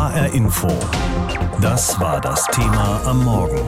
HR 0.00 0.32
Info. 0.32 0.68
Das 1.60 2.00
war 2.00 2.22
das 2.22 2.46
Thema 2.46 3.02
am 3.04 3.22
Morgen. 3.22 3.60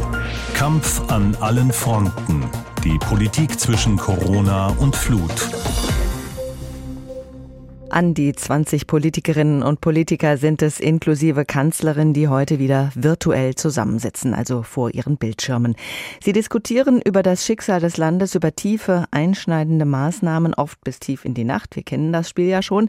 Kampf 0.55 1.03
an 1.09 1.37
allen 1.41 1.71
Fronten. 1.71 2.49
Die 2.83 2.97
Politik 2.97 3.61
zwischen 3.61 3.99
Corona 3.99 4.69
und 4.79 4.97
Flut. 4.97 5.51
An 7.93 8.15
die 8.15 8.33
20 8.33 8.87
Politikerinnen 8.87 9.63
und 9.63 9.83
Politiker 9.83 10.39
sind 10.39 10.63
es 10.63 10.81
inklusive 10.81 11.45
Kanzlerin, 11.45 12.15
die 12.15 12.27
heute 12.27 12.59
wieder 12.59 12.91
virtuell 12.95 13.55
zusammensitzen, 13.55 14.33
also 14.33 14.63
vor 14.63 14.95
ihren 14.95 15.19
Bildschirmen. 15.19 15.77
Sie 16.25 16.33
diskutieren 16.33 17.03
über 17.03 17.23
das 17.23 17.45
Schicksal 17.45 17.81
des 17.81 17.99
Landes, 17.99 18.35
über 18.35 18.57
tiefe, 18.57 19.05
einschneidende 19.11 19.85
Maßnahmen, 19.85 20.55
oft 20.55 20.83
bis 20.85 21.01
tief 21.01 21.27
in 21.27 21.35
die 21.35 21.45
Nacht. 21.45 21.77
Wir 21.77 21.83
kennen 21.83 22.15
das 22.15 22.31
Spiel 22.31 22.47
ja 22.47 22.63
schon. 22.63 22.89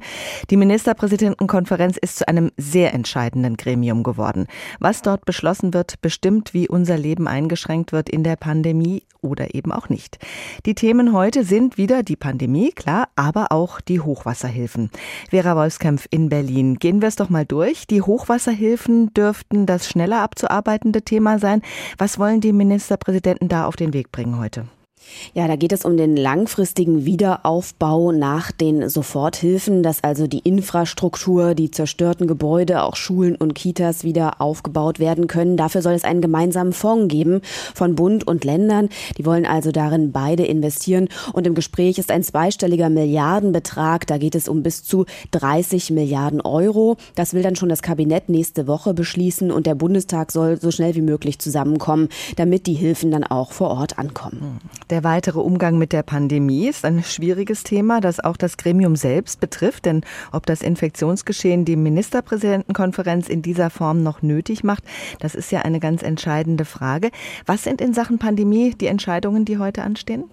Die 0.49 0.55
Ministerpräsidentenkonferenz 0.55 1.97
ist 1.97 2.20
zu 2.20 2.27
einem 2.29 2.51
sehr 2.55 2.93
entscheidenden 2.93 3.57
Gremium 3.57 4.04
geworden. 4.04 4.48
Was 4.79 5.01
dort 5.01 5.26
beschlossen 5.26 5.73
wird, 5.73 5.99
bestimmt, 6.01 6.54
wie 6.54 6.70
unser 6.70 6.98
Leben 6.98 7.27
eingeschränkt 7.27 7.91
wird 7.91 8.09
in 8.09 8.23
der 8.23 8.38
Pandemie 8.38 9.04
oder 9.23 9.55
eben 9.55 9.72
auch 9.72 9.90
nicht. 9.90 10.20
Die 10.66 10.76
Themen 10.76 11.13
heute 11.13 11.44
sind 11.44 11.77
wieder 11.77 12.04
die 12.04 12.16
Pandemie, 12.16 12.72
klar, 12.72 13.09
aber 13.16 13.52
auch 13.52 13.82
die 13.82 13.99
Hochwasserhilfen. 13.99 14.90
Vera 15.30 15.55
Wolfskämpf 15.55 16.08
in 16.09 16.30
Berlin. 16.30 16.76
Gehen 16.76 17.02
wir 17.02 17.08
es 17.08 17.16
doch 17.16 17.30
mal 17.30 17.46
durch. 17.46 17.88
Die 17.88 18.02
Hochwasserhilfen 18.02 19.13
dürften 19.13 19.66
das 19.66 19.88
schneller 19.88 20.22
abzuarbeitende 20.22 21.02
Thema 21.02 21.40
sein. 21.40 21.62
Was 21.98 22.20
wollen 22.20 22.41
die 22.41 22.54
Ministerpräsidenten 22.54 23.49
da 23.49 23.66
auf 23.66 23.76
den 23.76 23.94
Weg 23.94 24.12
bringen 24.12 24.40
heute? 24.40 24.66
Ja, 25.34 25.48
da 25.48 25.55
geht 25.55 25.71
es 25.71 25.85
um 25.85 25.98
den 25.98 26.16
langfristigen 26.16 27.05
Wiederaufbau 27.05 28.12
nach 28.12 28.52
den 28.52 28.89
Soforthilfen, 28.89 29.84
dass 29.84 30.03
also 30.03 30.27
die 30.27 30.39
Infrastruktur, 30.39 31.55
die 31.55 31.71
zerstörten 31.71 32.27
Gebäude, 32.27 32.84
auch 32.84 32.95
Schulen 32.95 33.35
und 33.35 33.55
Kitas 33.55 34.03
wieder 34.03 34.41
aufgebaut 34.41 34.99
werden 34.99 35.27
können. 35.27 35.57
Dafür 35.57 35.81
soll 35.81 35.93
es 35.93 36.04
einen 36.04 36.21
gemeinsamen 36.21 36.74
Fonds 36.74 37.12
geben 37.12 37.41
von 37.74 37.96
Bund 37.96 38.27
und 38.27 38.43
Ländern. 38.43 38.90
Die 39.18 39.26
wollen 39.26 39.46
also 39.46 39.71
darin 39.71 40.12
beide 40.12 40.46
investieren. 40.46 41.09
Und 41.34 41.48
im 41.48 41.55
Gespräch 41.55 41.98
ist 41.98 42.12
ein 42.12 42.24
zweistelliger 42.24 42.90
Milliardenbetrag. 42.90 44.05
Da 44.07 44.18
geht 44.18 44.35
es 44.35 44.48
um 44.48 44.63
bis 44.63 44.84
zu 44.84 45.05
30 45.31 45.91
Milliarden 45.91 46.41
Euro. 46.41 46.98
Das 47.15 47.34
will 47.34 47.43
dann 47.43 47.55
schon 47.55 47.70
das 47.70 47.81
Kabinett 47.81 48.29
nächste 48.29 48.68
Woche 48.68 48.93
beschließen 48.93 49.51
und 49.51 49.65
der 49.65 49.76
Bundestag 49.76 50.31
soll 50.31 50.59
so 50.59 50.71
schnell 50.71 50.96
wie 50.96 51.01
möglich 51.01 51.40
zusammenkommen, 51.40 52.09
damit 52.35 52.68
die 52.68 52.74
Hilfen 52.74 53.12
dann 53.12 53.24
auch 53.24 53.51
vor 53.51 53.70
Ort 53.70 53.98
ankommen. 53.98 54.59
Der 54.94 55.04
weitere 55.04 55.40
Umgang 55.40 55.80
mit 55.80 55.91
der 55.91 56.04
Pandemie 56.04 56.68
ist 56.68 56.86
ein 56.86 57.02
schwieriges 57.02 57.63
Thema, 57.63 57.99
das 57.99 58.20
auch 58.20 58.38
das 58.38 58.58
Gremium 58.58 58.96
selbst 58.96 59.40
betrifft. 59.40 59.86
Denn 59.86 60.02
ob 60.32 60.46
das 60.46 60.62
Infektionsgeschehen 60.62 61.66
die 61.66 61.77
Ministerpräsidentenkonferenz 61.77 63.27
in 63.27 63.41
dieser 63.41 63.71
Form 63.71 64.03
noch 64.03 64.22
nötig 64.22 64.64
macht, 64.64 64.84
das 65.19 65.34
ist 65.34 65.52
ja 65.52 65.64
eine 65.64 65.80
ganz 65.80 66.03
entscheidende 66.03 66.64
Frage. 66.64 67.09
Was 67.47 67.64
sind 67.64 67.81
in 67.81 67.96
Sachen 67.96 68.19
Pandemie 68.19 68.75
die 68.75 68.86
Entscheidungen, 68.86 69.46
die 69.46 69.58
heute 69.58 69.81
anstehen? 69.81 70.25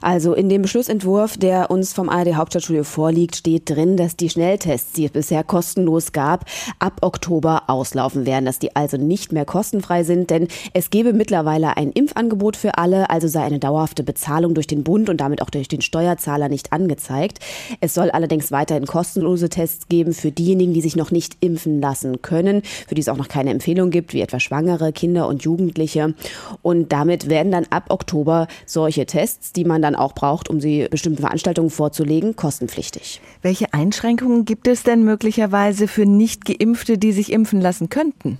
Also 0.00 0.34
in 0.34 0.48
dem 0.48 0.62
Beschlussentwurf, 0.62 1.36
der 1.36 1.70
uns 1.70 1.92
vom 1.92 2.08
ARD 2.08 2.34
Hauptstadtstudio 2.34 2.84
vorliegt, 2.84 3.36
steht 3.36 3.68
drin, 3.70 3.96
dass 3.96 4.16
die 4.16 4.30
Schnelltests, 4.30 4.92
die 4.92 5.04
es 5.06 5.10
bisher 5.10 5.44
kostenlos 5.44 6.12
gab, 6.12 6.44
ab 6.78 6.98
Oktober 7.02 7.64
auslaufen 7.68 8.26
werden, 8.26 8.44
dass 8.44 8.58
die 8.58 8.74
also 8.76 8.96
nicht 8.96 9.32
mehr 9.32 9.44
kostenfrei 9.44 10.04
sind, 10.04 10.30
denn 10.30 10.48
es 10.72 10.90
gebe 10.90 11.12
mittlerweile 11.12 11.76
ein 11.76 11.92
Impfangebot 11.92 12.56
für 12.56 12.78
alle, 12.78 13.10
also 13.10 13.28
sei 13.28 13.42
eine 13.42 13.58
dauerhafte 13.58 14.02
Bezahlung 14.02 14.54
durch 14.54 14.66
den 14.66 14.84
Bund 14.84 15.08
und 15.08 15.20
damit 15.20 15.42
auch 15.42 15.50
durch 15.50 15.68
den 15.68 15.80
Steuerzahler 15.80 16.48
nicht 16.48 16.72
angezeigt. 16.72 17.38
Es 17.80 17.94
soll 17.94 18.10
allerdings 18.10 18.52
weiterhin 18.52 18.86
kostenlose 18.86 19.48
Tests 19.48 19.88
geben 19.88 20.12
für 20.12 20.30
diejenigen, 20.30 20.72
die 20.72 20.80
sich 20.80 20.96
noch 20.96 21.10
nicht 21.10 21.36
impfen 21.40 21.80
lassen 21.80 22.22
können, 22.22 22.62
für 22.88 22.94
die 22.94 23.00
es 23.00 23.08
auch 23.08 23.16
noch 23.16 23.28
keine 23.28 23.50
Empfehlung 23.50 23.90
gibt, 23.90 24.12
wie 24.12 24.20
etwa 24.20 24.40
Schwangere, 24.40 24.92
Kinder 24.92 25.28
und 25.28 25.42
Jugendliche. 25.42 26.14
Und 26.62 26.92
damit 26.92 27.28
werden 27.28 27.52
dann 27.52 27.66
ab 27.70 27.84
Oktober 27.88 28.46
solche 28.66 29.06
Tests 29.06 29.49
die 29.52 29.64
man 29.64 29.82
dann 29.82 29.94
auch 29.94 30.14
braucht, 30.14 30.48
um 30.48 30.60
sie 30.60 30.86
bestimmten 30.90 31.20
Veranstaltungen 31.20 31.70
vorzulegen, 31.70 32.36
kostenpflichtig. 32.36 33.20
Welche 33.42 33.72
Einschränkungen 33.72 34.44
gibt 34.44 34.66
es 34.66 34.82
denn 34.82 35.04
möglicherweise 35.04 35.88
für 35.88 36.06
Nicht-Geimpfte, 36.06 36.98
die 36.98 37.12
sich 37.12 37.32
impfen 37.32 37.60
lassen 37.60 37.88
könnten? 37.88 38.38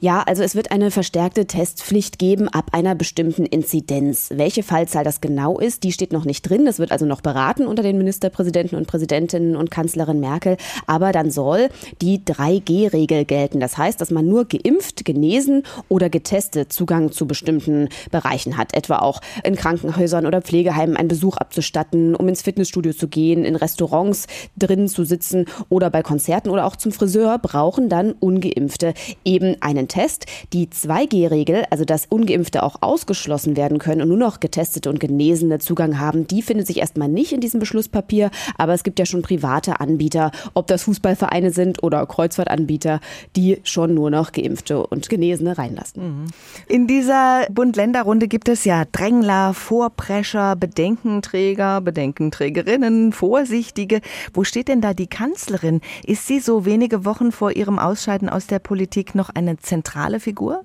Ja, 0.00 0.22
also 0.22 0.42
es 0.42 0.54
wird 0.54 0.70
eine 0.70 0.90
verstärkte 0.90 1.46
Testpflicht 1.46 2.18
geben 2.18 2.48
ab 2.48 2.70
einer 2.72 2.94
bestimmten 2.94 3.44
Inzidenz. 3.44 4.30
Welche 4.34 4.62
Fallzahl 4.62 5.04
das 5.04 5.20
genau 5.20 5.58
ist, 5.58 5.84
die 5.84 5.92
steht 5.92 6.12
noch 6.12 6.24
nicht 6.24 6.42
drin. 6.42 6.64
Das 6.64 6.78
wird 6.78 6.90
also 6.90 7.04
noch 7.04 7.20
beraten 7.20 7.66
unter 7.66 7.82
den 7.82 7.98
Ministerpräsidenten 7.98 8.76
und 8.76 8.86
Präsidentinnen 8.86 9.56
und 9.56 9.70
Kanzlerin 9.70 10.20
Merkel. 10.20 10.56
Aber 10.86 11.12
dann 11.12 11.30
soll 11.30 11.68
die 12.00 12.18
3G-Regel 12.18 13.26
gelten. 13.26 13.60
Das 13.60 13.76
heißt, 13.76 14.00
dass 14.00 14.10
man 14.10 14.26
nur 14.26 14.46
geimpft, 14.46 15.04
genesen 15.04 15.64
oder 15.88 16.08
getestet 16.08 16.72
Zugang 16.72 17.12
zu 17.12 17.26
bestimmten 17.26 17.88
Bereichen 18.10 18.56
hat. 18.56 18.74
Etwa 18.74 19.00
auch 19.00 19.20
in 19.44 19.54
Krankenhäusern 19.54 20.26
oder 20.26 20.40
Pflegeheimen 20.40 20.96
einen 20.96 21.08
Besuch 21.08 21.36
abzustatten, 21.36 22.14
um 22.14 22.26
ins 22.28 22.42
Fitnessstudio 22.42 22.94
zu 22.94 23.08
gehen, 23.08 23.44
in 23.44 23.56
Restaurants 23.56 24.26
drin 24.56 24.88
zu 24.88 25.04
sitzen 25.04 25.44
oder 25.68 25.90
bei 25.90 26.02
Konzerten 26.02 26.48
oder 26.48 26.64
auch 26.64 26.76
zum 26.76 26.92
Friseur 26.92 27.38
brauchen 27.38 27.88
dann 27.88 28.12
ungeimpfte 28.12 28.94
eben 29.30 29.56
einen 29.60 29.88
Test. 29.88 30.26
Die 30.52 30.66
2G-Regel, 30.66 31.64
also 31.70 31.84
dass 31.84 32.06
Ungeimpfte 32.06 32.62
auch 32.62 32.82
ausgeschlossen 32.82 33.56
werden 33.56 33.78
können 33.78 34.02
und 34.02 34.08
nur 34.08 34.18
noch 34.18 34.40
Getestete 34.40 34.90
und 34.90 34.98
Genesene 34.98 35.60
Zugang 35.60 36.00
haben, 36.00 36.26
die 36.26 36.42
findet 36.42 36.66
sich 36.66 36.78
erstmal 36.78 37.08
nicht 37.08 37.32
in 37.32 37.40
diesem 37.40 37.60
Beschlusspapier. 37.60 38.30
Aber 38.58 38.74
es 38.74 38.82
gibt 38.82 38.98
ja 38.98 39.06
schon 39.06 39.22
private 39.22 39.80
Anbieter, 39.80 40.32
ob 40.54 40.66
das 40.66 40.82
Fußballvereine 40.82 41.52
sind 41.52 41.82
oder 41.82 42.04
Kreuzfahrtanbieter, 42.06 43.00
die 43.36 43.60
schon 43.62 43.94
nur 43.94 44.10
noch 44.10 44.32
Geimpfte 44.32 44.84
und 44.84 45.08
Genesene 45.08 45.56
reinlassen. 45.56 46.02
Mhm. 46.02 46.24
In 46.66 46.86
dieser 46.88 47.46
Bund-Länder-Runde 47.50 48.26
gibt 48.26 48.48
es 48.48 48.64
ja 48.64 48.84
Drängler, 48.90 49.54
Vorprescher, 49.54 50.56
Bedenkenträger, 50.56 51.80
Bedenkenträgerinnen, 51.80 53.12
Vorsichtige. 53.12 54.00
Wo 54.34 54.42
steht 54.42 54.66
denn 54.66 54.80
da 54.80 54.92
die 54.92 55.06
Kanzlerin? 55.06 55.80
Ist 56.04 56.26
sie 56.26 56.40
so 56.40 56.64
wenige 56.64 57.04
Wochen 57.04 57.30
vor 57.30 57.52
ihrem 57.52 57.78
Ausscheiden 57.78 58.28
aus 58.28 58.48
der 58.48 58.58
Politik 58.58 59.14
noch 59.14 59.19
eine 59.28 59.58
zentrale 59.58 60.20
Figur? 60.20 60.64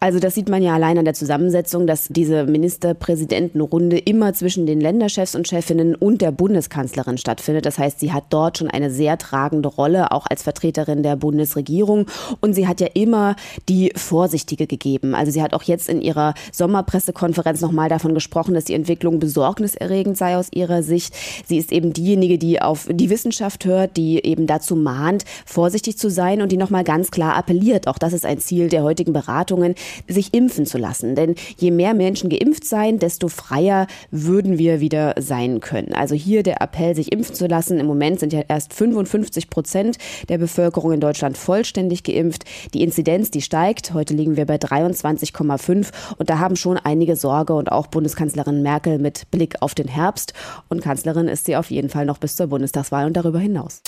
Also 0.00 0.20
das 0.20 0.34
sieht 0.34 0.48
man 0.48 0.62
ja 0.62 0.74
allein 0.74 0.98
an 0.98 1.04
der 1.04 1.14
Zusammensetzung, 1.14 1.86
dass 1.86 2.08
diese 2.08 2.44
Ministerpräsidentenrunde 2.44 3.98
immer 3.98 4.32
zwischen 4.32 4.66
den 4.66 4.80
Länderchefs 4.80 5.34
und 5.34 5.48
Chefinnen 5.48 5.94
und 5.94 6.22
der 6.22 6.30
Bundeskanzlerin 6.30 7.18
stattfindet. 7.18 7.66
Das 7.66 7.78
heißt, 7.78 7.98
sie 7.98 8.12
hat 8.12 8.24
dort 8.30 8.58
schon 8.58 8.70
eine 8.70 8.90
sehr 8.90 9.18
tragende 9.18 9.68
Rolle, 9.68 10.12
auch 10.12 10.26
als 10.28 10.42
Vertreterin 10.42 11.02
der 11.02 11.16
Bundesregierung. 11.16 12.06
Und 12.40 12.54
sie 12.54 12.68
hat 12.68 12.80
ja 12.80 12.88
immer 12.94 13.34
die 13.68 13.92
Vorsichtige 13.96 14.66
gegeben. 14.66 15.14
Also 15.14 15.32
sie 15.32 15.42
hat 15.42 15.54
auch 15.54 15.64
jetzt 15.64 15.88
in 15.88 16.00
ihrer 16.00 16.34
Sommerpressekonferenz 16.52 17.60
nochmal 17.60 17.88
davon 17.88 18.14
gesprochen, 18.14 18.54
dass 18.54 18.64
die 18.64 18.74
Entwicklung 18.74 19.18
besorgniserregend 19.18 20.16
sei 20.16 20.36
aus 20.36 20.48
ihrer 20.52 20.82
Sicht. 20.82 21.14
Sie 21.46 21.58
ist 21.58 21.72
eben 21.72 21.92
diejenige, 21.92 22.38
die 22.38 22.62
auf 22.62 22.86
die 22.90 23.10
Wissenschaft 23.10 23.64
hört, 23.64 23.96
die 23.96 24.24
eben 24.24 24.46
dazu 24.46 24.76
mahnt, 24.76 25.24
vorsichtig 25.44 25.98
zu 25.98 26.08
sein 26.08 26.42
und 26.42 26.52
die 26.52 26.56
nochmal 26.56 26.84
ganz 26.84 27.10
klar 27.10 27.34
appelliert. 27.34 27.88
Auch 27.88 27.98
das 27.98 28.12
ist 28.12 28.24
ein 28.24 28.38
Ziel 28.38 28.68
der 28.68 28.84
heutigen 28.84 29.12
Beratung 29.12 29.37
Beratungen, 29.38 29.74
sich 30.08 30.34
impfen 30.34 30.66
zu 30.66 30.78
lassen. 30.78 31.14
Denn 31.14 31.34
je 31.56 31.70
mehr 31.70 31.94
Menschen 31.94 32.28
geimpft 32.28 32.64
seien, 32.64 32.98
desto 32.98 33.28
freier 33.28 33.86
würden 34.10 34.58
wir 34.58 34.80
wieder 34.80 35.14
sein 35.18 35.60
können. 35.60 35.92
Also 35.94 36.14
hier 36.14 36.42
der 36.42 36.60
Appell, 36.60 36.94
sich 36.94 37.12
impfen 37.12 37.34
zu 37.34 37.46
lassen. 37.46 37.78
Im 37.78 37.86
Moment 37.86 38.20
sind 38.20 38.32
ja 38.32 38.42
erst 38.48 38.74
55 38.74 39.50
Prozent 39.50 39.98
der 40.28 40.38
Bevölkerung 40.38 40.92
in 40.92 41.00
Deutschland 41.00 41.36
vollständig 41.38 42.02
geimpft. 42.02 42.44
Die 42.74 42.82
Inzidenz, 42.82 43.30
die 43.30 43.42
steigt. 43.42 43.94
Heute 43.94 44.14
liegen 44.14 44.36
wir 44.36 44.46
bei 44.46 44.56
23,5 44.56 45.90
und 46.18 46.30
da 46.30 46.38
haben 46.38 46.56
schon 46.56 46.76
einige 46.76 47.16
Sorge 47.16 47.54
und 47.54 47.70
auch 47.70 47.86
Bundeskanzlerin 47.86 48.62
Merkel 48.62 48.98
mit 48.98 49.30
Blick 49.30 49.62
auf 49.62 49.74
den 49.74 49.88
Herbst. 49.88 50.32
Und 50.68 50.82
Kanzlerin 50.82 51.28
ist 51.28 51.44
sie 51.44 51.56
auf 51.56 51.70
jeden 51.70 51.88
Fall 51.88 52.06
noch 52.06 52.18
bis 52.18 52.36
zur 52.36 52.48
Bundestagswahl 52.48 53.06
und 53.06 53.16
darüber 53.16 53.38
hinaus. 53.38 53.82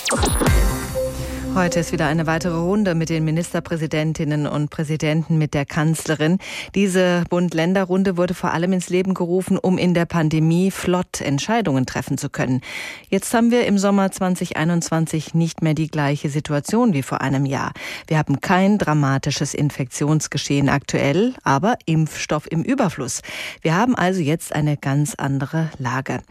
Heute 1.53 1.81
ist 1.81 1.91
wieder 1.91 2.07
eine 2.07 2.27
weitere 2.27 2.55
Runde 2.55 2.95
mit 2.95 3.09
den 3.09 3.25
Ministerpräsidentinnen 3.25 4.47
und 4.47 4.69
Präsidenten 4.69 5.37
mit 5.37 5.53
der 5.53 5.65
Kanzlerin. 5.65 6.37
Diese 6.75 7.25
Bund-Länder-Runde 7.29 8.15
wurde 8.15 8.33
vor 8.33 8.53
allem 8.53 8.71
ins 8.71 8.89
Leben 8.89 9.13
gerufen, 9.13 9.57
um 9.57 9.77
in 9.77 9.93
der 9.93 10.05
Pandemie 10.05 10.71
flott 10.71 11.19
Entscheidungen 11.19 11.85
treffen 11.85 12.17
zu 12.17 12.29
können. 12.29 12.61
Jetzt 13.09 13.33
haben 13.33 13.51
wir 13.51 13.65
im 13.65 13.77
Sommer 13.77 14.11
2021 14.11 15.33
nicht 15.33 15.61
mehr 15.61 15.73
die 15.73 15.89
gleiche 15.89 16.29
Situation 16.29 16.93
wie 16.93 17.03
vor 17.03 17.19
einem 17.19 17.45
Jahr. 17.45 17.73
Wir 18.07 18.17
haben 18.17 18.39
kein 18.39 18.77
dramatisches 18.77 19.53
Infektionsgeschehen 19.53 20.69
aktuell, 20.69 21.33
aber 21.43 21.75
Impfstoff 21.85 22.49
im 22.49 22.63
Überfluss. 22.63 23.21
Wir 23.61 23.75
haben 23.75 23.93
also 23.93 24.21
jetzt 24.21 24.55
eine 24.55 24.77
ganz 24.77 25.15
andere 25.15 25.69
Lage. 25.77 26.21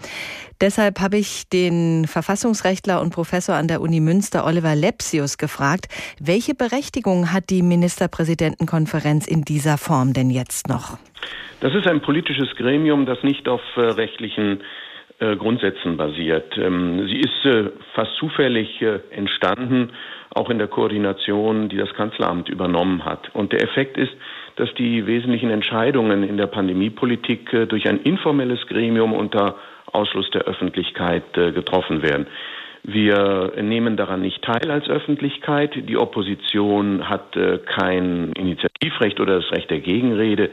Deshalb 0.60 1.00
habe 1.00 1.16
ich 1.16 1.48
den 1.48 2.06
Verfassungsrechtler 2.06 3.00
und 3.00 3.10
Professor 3.10 3.54
an 3.54 3.66
der 3.66 3.80
Uni 3.80 4.00
Münster, 4.00 4.44
Oliver 4.44 4.74
Lepsius, 5.10 5.38
gefragt, 5.38 5.86
welche 6.20 6.54
Berechtigung 6.54 7.32
hat 7.32 7.50
die 7.50 7.62
Ministerpräsidentenkonferenz 7.62 9.26
in 9.26 9.42
dieser 9.42 9.76
Form 9.76 10.12
denn 10.12 10.30
jetzt 10.30 10.68
noch? 10.68 10.98
Das 11.60 11.74
ist 11.74 11.86
ein 11.86 12.00
politisches 12.00 12.54
Gremium, 12.56 13.06
das 13.06 13.22
nicht 13.22 13.48
auf 13.48 13.60
äh, 13.76 13.80
rechtlichen 13.80 14.60
äh, 15.18 15.36
Grundsätzen 15.36 15.96
basiert. 15.96 16.56
Ähm, 16.56 17.08
sie 17.08 17.18
ist 17.18 17.44
äh, 17.44 17.70
fast 17.94 18.14
zufällig 18.18 18.82
entstanden 19.10 19.90
auch 20.32 20.48
in 20.48 20.58
der 20.58 20.68
Koordination, 20.68 21.68
die 21.68 21.76
das 21.76 21.92
Kanzleramt 21.94 22.48
übernommen 22.48 23.04
hat. 23.04 23.34
Und 23.34 23.52
der 23.52 23.64
Effekt 23.64 23.98
ist, 23.98 24.12
dass 24.54 24.72
die 24.74 25.04
wesentlichen 25.06 25.50
Entscheidungen 25.50 26.22
in 26.22 26.36
der 26.36 26.46
Pandemiepolitik 26.46 27.50
durch 27.68 27.88
ein 27.88 28.00
informelles 28.02 28.64
Gremium 28.68 29.12
unter 29.12 29.56
Ausschluss 29.90 30.30
der 30.30 30.42
Öffentlichkeit 30.42 31.32
getroffen 31.32 32.02
werden. 32.02 32.28
Wir 32.82 33.52
nehmen 33.60 33.96
daran 33.96 34.22
nicht 34.22 34.42
teil 34.42 34.70
als 34.70 34.88
Öffentlichkeit. 34.88 35.88
Die 35.88 35.98
Opposition 35.98 37.08
hat 37.08 37.36
äh, 37.36 37.58
kein 37.58 38.32
Initiativrecht 38.32 39.20
oder 39.20 39.40
das 39.40 39.52
Recht 39.52 39.70
der 39.70 39.80
Gegenrede. 39.80 40.50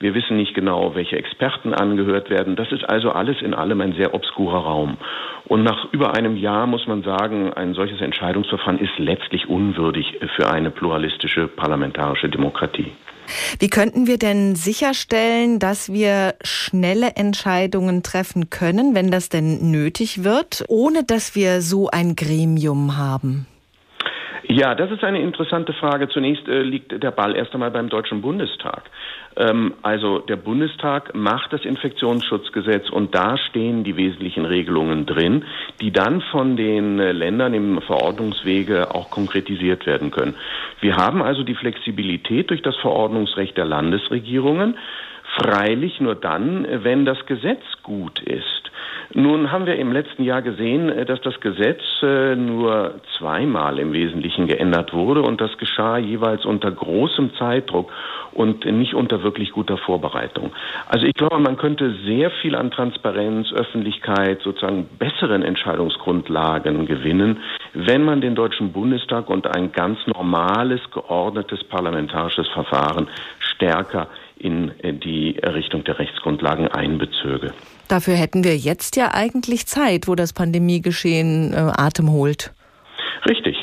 Wir 0.00 0.14
wissen 0.14 0.36
nicht 0.36 0.54
genau, 0.54 0.94
welche 0.94 1.16
Experten 1.16 1.74
angehört 1.74 2.30
werden. 2.30 2.56
Das 2.56 2.70
ist 2.72 2.88
also 2.88 3.10
alles 3.10 3.42
in 3.42 3.54
allem 3.54 3.80
ein 3.80 3.94
sehr 3.94 4.14
obskurer 4.14 4.58
Raum. 4.58 4.96
Und 5.46 5.62
nach 5.62 5.92
über 5.92 6.14
einem 6.14 6.36
Jahr 6.36 6.66
muss 6.66 6.86
man 6.86 7.02
sagen, 7.02 7.52
ein 7.52 7.74
solches 7.74 8.00
Entscheidungsverfahren 8.00 8.78
ist 8.78 8.98
letztlich 8.98 9.48
unwürdig 9.48 10.18
für 10.36 10.50
eine 10.50 10.70
pluralistische 10.70 11.48
parlamentarische 11.48 12.28
Demokratie. 12.28 12.92
Wie 13.58 13.68
könnten 13.68 14.06
wir 14.06 14.18
denn 14.18 14.56
sicherstellen, 14.56 15.58
dass 15.58 15.92
wir 15.92 16.34
schnelle 16.42 17.16
Entscheidungen 17.16 18.02
treffen 18.02 18.50
können, 18.50 18.94
wenn 18.94 19.10
das 19.10 19.28
denn 19.28 19.70
nötig 19.70 20.24
wird, 20.24 20.64
ohne 20.68 21.04
dass 21.04 21.34
wir 21.34 21.62
so 21.62 21.88
ein 21.88 22.16
Gremium 22.16 22.96
haben? 22.96 23.46
Ja, 24.44 24.74
das 24.74 24.90
ist 24.90 25.02
eine 25.02 25.20
interessante 25.20 25.72
Frage. 25.72 26.08
Zunächst 26.08 26.46
äh, 26.48 26.62
liegt 26.62 27.02
der 27.02 27.10
Ball 27.10 27.34
erst 27.36 27.52
einmal 27.54 27.70
beim 27.70 27.88
Deutschen 27.88 28.22
Bundestag. 28.22 28.84
Ähm, 29.36 29.74
also 29.82 30.20
der 30.20 30.36
Bundestag 30.36 31.14
macht 31.14 31.52
das 31.52 31.64
Infektionsschutzgesetz 31.64 32.88
und 32.90 33.14
da 33.14 33.36
stehen 33.36 33.84
die 33.84 33.96
wesentlichen 33.96 34.44
Regelungen 34.44 35.06
drin, 35.06 35.44
die 35.80 35.90
dann 35.90 36.20
von 36.20 36.56
den 36.56 36.98
äh, 36.98 37.12
Ländern 37.12 37.54
im 37.54 37.80
Verordnungswege 37.82 38.94
auch 38.94 39.10
konkretisiert 39.10 39.86
werden 39.86 40.10
können. 40.10 40.34
Wir 40.80 40.96
haben 40.96 41.22
also 41.22 41.42
die 41.42 41.54
Flexibilität 41.54 42.50
durch 42.50 42.62
das 42.62 42.76
Verordnungsrecht 42.76 43.56
der 43.56 43.64
Landesregierungen, 43.64 44.76
freilich 45.36 46.00
nur 46.00 46.14
dann, 46.14 46.66
wenn 46.84 47.04
das 47.04 47.26
Gesetz 47.26 47.62
gut 47.82 48.20
ist. 48.20 48.57
Nun 49.14 49.50
haben 49.50 49.64
wir 49.64 49.76
im 49.76 49.92
letzten 49.92 50.22
Jahr 50.22 50.42
gesehen, 50.42 50.90
äh, 50.90 51.06
dass 51.06 51.20
das 51.22 51.40
Gesetz 51.40 51.80
äh, 52.02 52.36
nur 52.36 53.00
zweimal 53.16 53.78
im 53.78 53.92
Wesentlichen 53.92 54.46
geändert 54.46 54.92
wurde 54.92 55.22
und 55.22 55.40
das 55.40 55.56
geschah 55.56 55.96
jeweils 55.96 56.44
unter 56.44 56.70
großem 56.70 57.34
Zeitdruck 57.38 57.90
und 58.32 58.66
nicht 58.66 58.94
unter 58.94 59.22
wirklich 59.22 59.52
guter 59.52 59.78
Vorbereitung. 59.78 60.52
Also 60.86 61.06
ich 61.06 61.14
glaube, 61.14 61.38
man 61.38 61.56
könnte 61.56 61.94
sehr 62.04 62.30
viel 62.42 62.54
an 62.54 62.70
Transparenz, 62.70 63.52
Öffentlichkeit, 63.52 64.42
sozusagen 64.42 64.86
besseren 64.98 65.42
Entscheidungsgrundlagen 65.42 66.86
gewinnen, 66.86 67.38
wenn 67.72 68.04
man 68.04 68.20
den 68.20 68.34
Deutschen 68.34 68.72
Bundestag 68.72 69.30
und 69.30 69.46
ein 69.46 69.72
ganz 69.72 69.98
normales, 70.06 70.80
geordnetes 70.92 71.64
parlamentarisches 71.64 72.48
Verfahren 72.48 73.08
stärker 73.38 74.08
in 74.40 74.70
äh, 74.80 74.92
die 74.92 75.38
Errichtung 75.38 75.84
der 75.84 75.98
Rechtsgrundlagen 75.98 76.68
einbezöge. 76.68 77.52
Dafür 77.88 78.14
hätten 78.14 78.44
wir 78.44 78.56
jetzt 78.56 78.96
ja 78.96 79.12
eigentlich 79.12 79.66
Zeit, 79.66 80.08
wo 80.08 80.14
das 80.14 80.32
Pandemiegeschehen 80.32 81.52
äh, 81.52 81.56
Atem 81.56 82.10
holt. 82.10 82.52
Richtig. 83.28 83.57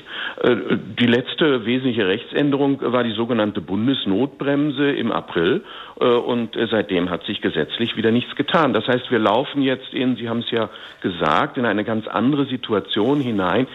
Äh, 0.46 0.78
die 1.00 1.08
letzte 1.08 1.66
wesentliche 1.66 2.08
Rechtsänderung 2.08 2.80
war 2.82 3.04
die 3.04 3.14
sogenannte 3.14 3.62
Bundesnotbremse 3.62 4.92
im 4.92 5.12
April. 5.12 5.64
Äh, 6.00 6.06
und 6.06 6.56
seitdem 6.70 7.10
hat 7.10 7.24
sich 7.26 7.42
gesetzlich 7.42 7.98
wieder 7.98 8.12
nichts 8.12 8.36
getan. 8.36 8.74
Das 8.74 8.88
heißt, 8.88 9.10
wir 9.10 9.20
laufen 9.20 9.64
jetzt 9.64 9.94
in, 9.94 10.16
Sie 10.18 10.30
haben 10.30 10.40
es 10.40 10.52
ja 10.52 10.70
gesagt, 11.02 11.58
in 11.58 11.66
eine 11.66 11.84
ganz 11.84 12.08
andere 12.08 12.46
Situation 12.46 13.20
hinein, 13.20 13.68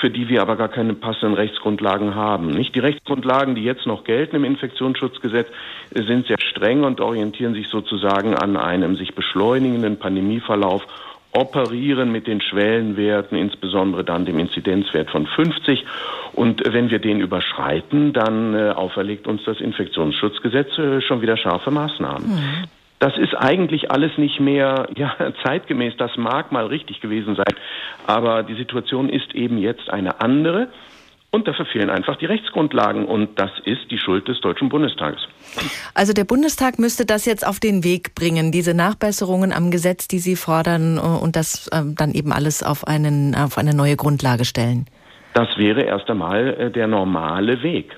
für 0.00 0.10
die 0.10 0.28
wir 0.28 0.42
aber 0.42 0.56
gar 0.56 0.68
keine 0.68 0.94
passenden 0.94 1.34
Rechtsgrundlagen 1.34 2.14
haben. 2.14 2.48
Nicht 2.48 2.74
die 2.74 2.80
Rechtsgrundlagen, 2.80 3.54
die 3.54 3.64
jetzt 3.64 3.86
noch 3.86 4.04
gelten 4.04 4.36
im 4.36 4.44
Infektionsschutzgesetz, 4.44 5.48
sind 5.94 6.26
sehr 6.26 6.40
streng 6.40 6.84
und 6.84 7.00
orientieren 7.00 7.54
sich 7.54 7.68
sozusagen 7.68 8.34
an 8.34 8.56
einem 8.56 8.96
sich 8.96 9.14
beschleunigenden 9.14 9.98
Pandemieverlauf 9.98 10.86
operieren 11.32 12.10
mit 12.10 12.26
den 12.26 12.40
Schwellenwerten, 12.40 13.36
insbesondere 13.36 14.04
dann 14.04 14.24
dem 14.24 14.38
Inzidenzwert 14.38 15.10
von 15.10 15.26
50. 15.26 15.84
Und 16.32 16.62
wenn 16.72 16.90
wir 16.90 16.98
den 16.98 17.20
überschreiten, 17.20 18.12
dann 18.12 18.54
äh, 18.54 18.70
auferlegt 18.70 19.26
uns 19.26 19.42
das 19.44 19.60
Infektionsschutzgesetz 19.60 20.78
äh, 20.78 21.00
schon 21.02 21.22
wieder 21.22 21.36
scharfe 21.36 21.70
Maßnahmen. 21.70 22.28
Mhm. 22.28 22.64
Das 22.98 23.16
ist 23.16 23.34
eigentlich 23.34 23.92
alles 23.92 24.16
nicht 24.18 24.40
mehr 24.40 24.88
ja, 24.96 25.14
zeitgemäß. 25.44 25.94
Das 25.96 26.16
mag 26.16 26.50
mal 26.50 26.66
richtig 26.66 27.00
gewesen 27.00 27.36
sein, 27.36 27.54
aber 28.06 28.42
die 28.42 28.54
Situation 28.54 29.08
ist 29.08 29.34
eben 29.34 29.58
jetzt 29.58 29.90
eine 29.90 30.20
andere. 30.20 30.68
Und 31.30 31.46
dafür 31.46 31.66
fehlen 31.66 31.90
einfach 31.90 32.16
die 32.16 32.24
Rechtsgrundlagen. 32.24 33.04
Und 33.04 33.38
das 33.38 33.50
ist 33.64 33.90
die 33.90 33.98
Schuld 33.98 34.28
des 34.28 34.40
Deutschen 34.40 34.70
Bundestages. 34.70 35.20
Also 35.94 36.14
der 36.14 36.24
Bundestag 36.24 36.78
müsste 36.78 37.04
das 37.04 37.26
jetzt 37.26 37.46
auf 37.46 37.60
den 37.60 37.84
Weg 37.84 38.14
bringen, 38.14 38.50
diese 38.50 38.72
Nachbesserungen 38.72 39.52
am 39.52 39.70
Gesetz, 39.70 40.08
die 40.08 40.20
Sie 40.20 40.36
fordern, 40.36 40.96
äh, 40.96 41.00
und 41.00 41.36
das 41.36 41.68
ähm, 41.72 41.94
dann 41.96 42.12
eben 42.12 42.32
alles 42.32 42.62
auf, 42.62 42.86
einen, 42.86 43.34
auf 43.34 43.58
eine 43.58 43.74
neue 43.74 43.96
Grundlage 43.96 44.46
stellen. 44.46 44.86
Das 45.34 45.48
wäre 45.58 45.82
erst 45.82 46.08
einmal 46.08 46.48
äh, 46.54 46.70
der 46.70 46.86
normale 46.86 47.62
Weg. 47.62 47.94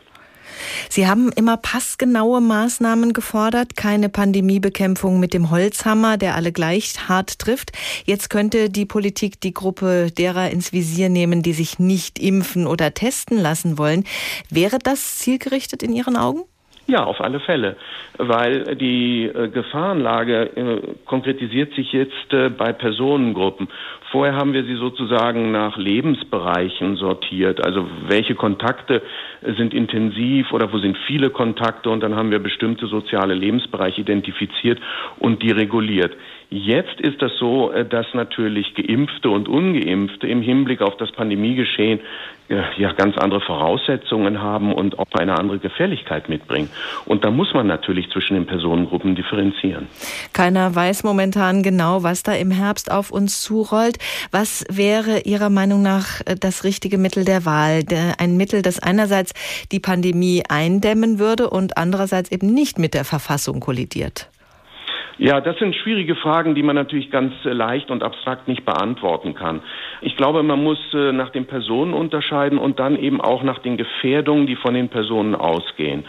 Sie 0.88 1.06
haben 1.06 1.30
immer 1.32 1.56
passgenaue 1.56 2.40
Maßnahmen 2.40 3.12
gefordert, 3.12 3.76
keine 3.76 4.08
Pandemiebekämpfung 4.08 5.20
mit 5.20 5.34
dem 5.34 5.50
Holzhammer, 5.50 6.16
der 6.16 6.34
alle 6.34 6.52
gleich 6.52 7.08
hart 7.08 7.38
trifft. 7.38 7.72
Jetzt 8.04 8.30
könnte 8.30 8.70
die 8.70 8.86
Politik 8.86 9.40
die 9.40 9.54
Gruppe 9.54 10.10
derer 10.10 10.50
ins 10.50 10.72
Visier 10.72 11.08
nehmen, 11.08 11.42
die 11.42 11.52
sich 11.52 11.78
nicht 11.78 12.18
impfen 12.18 12.66
oder 12.66 12.94
testen 12.94 13.38
lassen 13.38 13.78
wollen. 13.78 14.04
Wäre 14.48 14.78
das 14.78 15.18
zielgerichtet 15.18 15.82
in 15.82 15.92
Ihren 15.92 16.16
Augen? 16.16 16.49
Ja, 16.90 17.04
auf 17.04 17.20
alle 17.20 17.38
Fälle, 17.38 17.76
weil 18.18 18.74
die 18.74 19.26
äh, 19.26 19.48
Gefahrenlage 19.48 20.56
äh, 20.56 20.80
konkretisiert 21.04 21.72
sich 21.74 21.92
jetzt 21.92 22.32
äh, 22.32 22.48
bei 22.48 22.72
Personengruppen. 22.72 23.68
Vorher 24.10 24.34
haben 24.34 24.52
wir 24.54 24.64
sie 24.64 24.74
sozusagen 24.74 25.52
nach 25.52 25.76
Lebensbereichen 25.76 26.96
sortiert, 26.96 27.64
also 27.64 27.86
welche 28.08 28.34
Kontakte 28.34 29.02
sind 29.56 29.72
intensiv 29.72 30.52
oder 30.52 30.72
wo 30.72 30.78
sind 30.78 30.98
viele 31.06 31.30
Kontakte 31.30 31.90
und 31.90 32.00
dann 32.00 32.16
haben 32.16 32.32
wir 32.32 32.40
bestimmte 32.40 32.88
soziale 32.88 33.34
Lebensbereiche 33.34 34.00
identifiziert 34.00 34.80
und 35.20 35.44
die 35.44 35.52
reguliert. 35.52 36.16
Jetzt 36.52 37.00
ist 37.00 37.22
das 37.22 37.30
so, 37.38 37.70
äh, 37.70 37.84
dass 37.84 38.06
natürlich 38.12 38.74
Geimpfte 38.74 39.30
und 39.30 39.48
Ungeimpfte 39.48 40.26
im 40.26 40.42
Hinblick 40.42 40.82
auf 40.82 40.96
das 40.96 41.12
Pandemiegeschehen 41.12 42.00
äh, 42.48 42.62
ja 42.76 42.92
ganz 42.92 43.16
andere 43.16 43.40
Voraussetzungen 43.40 44.42
haben 44.42 44.72
und 44.72 44.98
auch 44.98 45.06
eine 45.12 45.38
andere 45.38 45.60
Gefährlichkeit 45.60 46.28
mitbringen. 46.28 46.68
Und 47.06 47.24
da 47.24 47.30
muss 47.30 47.54
man 47.54 47.68
natürlich 47.68 48.10
zwischen 48.10 48.34
den 48.34 48.46
Personengruppen 48.46 49.14
differenzieren. 49.14 49.86
Keiner 50.32 50.74
weiß 50.74 51.04
momentan 51.04 51.62
genau, 51.62 52.02
was 52.02 52.24
da 52.24 52.32
im 52.32 52.50
Herbst 52.50 52.90
auf 52.90 53.12
uns 53.12 53.42
zurollt. 53.42 53.98
Was 54.32 54.64
wäre 54.68 55.20
Ihrer 55.20 55.50
Meinung 55.50 55.82
nach 55.82 56.20
äh, 56.26 56.34
das 56.34 56.64
richtige 56.64 56.98
Mittel 56.98 57.24
der 57.24 57.44
Wahl? 57.44 57.84
Ein 58.18 58.36
Mittel, 58.36 58.62
das 58.62 58.80
einerseits 58.80 59.34
die 59.70 59.78
Pandemie 59.78 60.42
eindämmen 60.48 61.20
würde 61.20 61.48
und 61.48 61.76
andererseits 61.76 62.32
eben 62.32 62.52
nicht 62.52 62.76
mit 62.76 62.94
der 62.94 63.04
Verfassung 63.04 63.60
kollidiert? 63.60 64.29
Ja, 65.20 65.42
das 65.42 65.58
sind 65.58 65.76
schwierige 65.76 66.16
Fragen, 66.16 66.54
die 66.54 66.62
man 66.62 66.74
natürlich 66.74 67.10
ganz 67.10 67.34
äh, 67.44 67.50
leicht 67.50 67.90
und 67.90 68.02
abstrakt 68.02 68.48
nicht 68.48 68.64
beantworten 68.64 69.34
kann. 69.34 69.60
Ich 70.00 70.16
glaube, 70.16 70.42
man 70.42 70.64
muss 70.64 70.78
äh, 70.94 71.12
nach 71.12 71.28
den 71.28 71.44
Personen 71.44 71.92
unterscheiden 71.92 72.56
und 72.58 72.78
dann 72.78 72.96
eben 72.96 73.20
auch 73.20 73.42
nach 73.42 73.58
den 73.58 73.76
Gefährdungen, 73.76 74.46
die 74.46 74.56
von 74.56 74.72
den 74.72 74.88
Personen 74.88 75.34
ausgehen. 75.34 76.06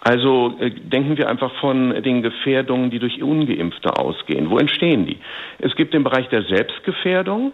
Also 0.00 0.56
äh, 0.58 0.70
denken 0.70 1.16
wir 1.16 1.28
einfach 1.28 1.52
von 1.60 2.02
den 2.02 2.20
Gefährdungen, 2.20 2.90
die 2.90 2.98
durch 2.98 3.22
ungeimpfte 3.22 3.96
ausgehen. 3.96 4.50
Wo 4.50 4.58
entstehen 4.58 5.06
die? 5.06 5.18
Es 5.60 5.76
gibt 5.76 5.94
den 5.94 6.02
Bereich 6.02 6.28
der 6.28 6.42
Selbstgefährdung. 6.42 7.52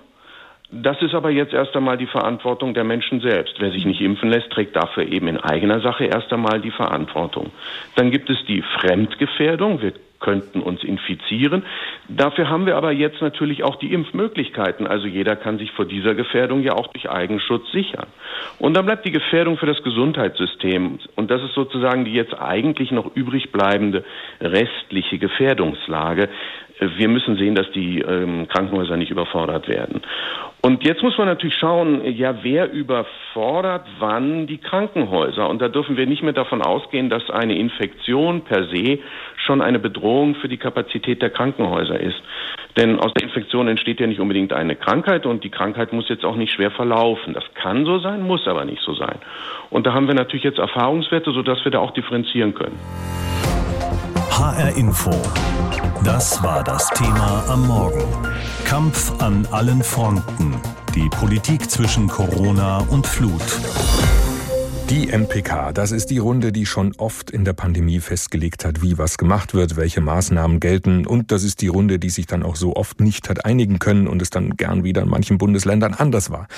Das 0.70 1.02
ist 1.02 1.14
aber 1.14 1.28
jetzt 1.28 1.52
erst 1.52 1.76
einmal 1.76 1.98
die 1.98 2.06
Verantwortung 2.06 2.72
der 2.72 2.84
Menschen 2.84 3.20
selbst. 3.20 3.56
Wer 3.58 3.72
sich 3.72 3.84
nicht 3.84 4.00
impfen 4.00 4.30
lässt, 4.30 4.48
trägt 4.48 4.74
dafür 4.74 5.06
eben 5.06 5.28
in 5.28 5.36
eigener 5.36 5.80
Sache 5.80 6.06
erst 6.06 6.32
einmal 6.32 6.62
die 6.62 6.70
Verantwortung. 6.70 7.50
Dann 7.94 8.10
gibt 8.10 8.30
es 8.30 8.42
die 8.46 8.62
Fremdgefährdung. 8.62 9.82
Wir 9.82 9.92
könnten 10.24 10.62
uns 10.62 10.82
infizieren. 10.82 11.64
Dafür 12.08 12.48
haben 12.48 12.64
wir 12.64 12.76
aber 12.76 12.92
jetzt 12.92 13.20
natürlich 13.20 13.62
auch 13.62 13.76
die 13.76 13.92
Impfmöglichkeiten. 13.92 14.86
Also 14.86 15.06
jeder 15.06 15.36
kann 15.36 15.58
sich 15.58 15.70
vor 15.72 15.84
dieser 15.84 16.14
Gefährdung 16.14 16.62
ja 16.62 16.72
auch 16.72 16.86
durch 16.88 17.10
Eigenschutz 17.10 17.70
sichern. 17.72 18.06
Und 18.58 18.74
dann 18.74 18.86
bleibt 18.86 19.04
die 19.04 19.12
Gefährdung 19.12 19.58
für 19.58 19.66
das 19.66 19.82
Gesundheitssystem. 19.82 20.98
Und 21.14 21.30
das 21.30 21.42
ist 21.42 21.54
sozusagen 21.54 22.06
die 22.06 22.14
jetzt 22.14 22.34
eigentlich 22.34 22.90
noch 22.90 23.14
übrig 23.14 23.52
bleibende 23.52 24.02
restliche 24.40 25.18
Gefährdungslage. 25.18 26.30
Wir 26.80 27.08
müssen 27.08 27.36
sehen, 27.36 27.54
dass 27.54 27.70
die 27.72 28.00
ähm, 28.00 28.48
Krankenhäuser 28.48 28.96
nicht 28.96 29.10
überfordert 29.10 29.68
werden. 29.68 30.00
Und 30.64 30.82
jetzt 30.82 31.02
muss 31.02 31.18
man 31.18 31.26
natürlich 31.26 31.58
schauen, 31.58 32.00
ja, 32.16 32.42
wer 32.42 32.72
überfordert 32.72 33.86
wann 33.98 34.46
die 34.46 34.56
Krankenhäuser? 34.56 35.46
Und 35.46 35.60
da 35.60 35.68
dürfen 35.68 35.98
wir 35.98 36.06
nicht 36.06 36.22
mehr 36.22 36.32
davon 36.32 36.62
ausgehen, 36.62 37.10
dass 37.10 37.28
eine 37.28 37.58
Infektion 37.58 38.44
per 38.44 38.64
se 38.68 38.98
schon 39.36 39.60
eine 39.60 39.78
Bedrohung 39.78 40.36
für 40.36 40.48
die 40.48 40.56
Kapazität 40.56 41.20
der 41.20 41.28
Krankenhäuser 41.28 42.00
ist. 42.00 42.16
Denn 42.78 42.98
aus 42.98 43.12
der 43.12 43.24
Infektion 43.24 43.68
entsteht 43.68 44.00
ja 44.00 44.06
nicht 44.06 44.20
unbedingt 44.20 44.54
eine 44.54 44.74
Krankheit 44.74 45.26
und 45.26 45.44
die 45.44 45.50
Krankheit 45.50 45.92
muss 45.92 46.08
jetzt 46.08 46.24
auch 46.24 46.36
nicht 46.36 46.54
schwer 46.54 46.70
verlaufen. 46.70 47.34
Das 47.34 47.44
kann 47.52 47.84
so 47.84 47.98
sein, 47.98 48.22
muss 48.22 48.48
aber 48.48 48.64
nicht 48.64 48.80
so 48.80 48.94
sein. 48.94 49.18
Und 49.68 49.86
da 49.86 49.92
haben 49.92 50.06
wir 50.06 50.14
natürlich 50.14 50.44
jetzt 50.44 50.58
Erfahrungswerte, 50.58 51.30
sodass 51.32 51.62
wir 51.64 51.72
da 51.72 51.80
auch 51.80 51.90
differenzieren 51.90 52.54
können. 52.54 52.80
HR 54.30 54.74
Info. 54.78 55.10
Das 56.02 56.42
war 56.42 56.64
das 56.64 56.88
Thema 56.88 57.44
am 57.50 57.66
Morgen. 57.66 58.02
Kampf 58.64 59.12
an 59.20 59.46
allen 59.50 59.82
Fronten. 59.82 60.54
Die 60.94 61.08
Politik 61.10 61.70
zwischen 61.70 62.08
Corona 62.08 62.78
und 62.78 63.06
Flut. 63.06 63.42
Die 64.90 65.08
MPK, 65.08 65.72
das 65.72 65.92
ist 65.92 66.06
die 66.10 66.18
Runde, 66.18 66.50
die 66.50 66.66
schon 66.66 66.94
oft 66.96 67.30
in 67.30 67.44
der 67.44 67.52
Pandemie 67.52 68.00
festgelegt 68.00 68.64
hat, 68.64 68.82
wie 68.82 68.96
was 68.96 69.18
gemacht 69.18 69.54
wird, 69.54 69.76
welche 69.76 70.00
Maßnahmen 70.00 70.60
gelten. 70.60 71.06
Und 71.06 71.30
das 71.30 71.44
ist 71.44 71.60
die 71.60 71.68
Runde, 71.68 71.98
die 71.98 72.10
sich 72.10 72.26
dann 72.26 72.42
auch 72.42 72.56
so 72.56 72.74
oft 72.74 73.00
nicht 73.00 73.28
hat 73.28 73.44
einigen 73.44 73.78
können 73.78 74.08
und 74.08 74.22
es 74.22 74.30
dann 74.30 74.56
gern 74.56 74.82
wieder 74.82 75.02
in 75.02 75.08
manchen 75.08 75.38
Bundesländern 75.38 75.94
anders 75.94 76.30
war. 76.30 76.48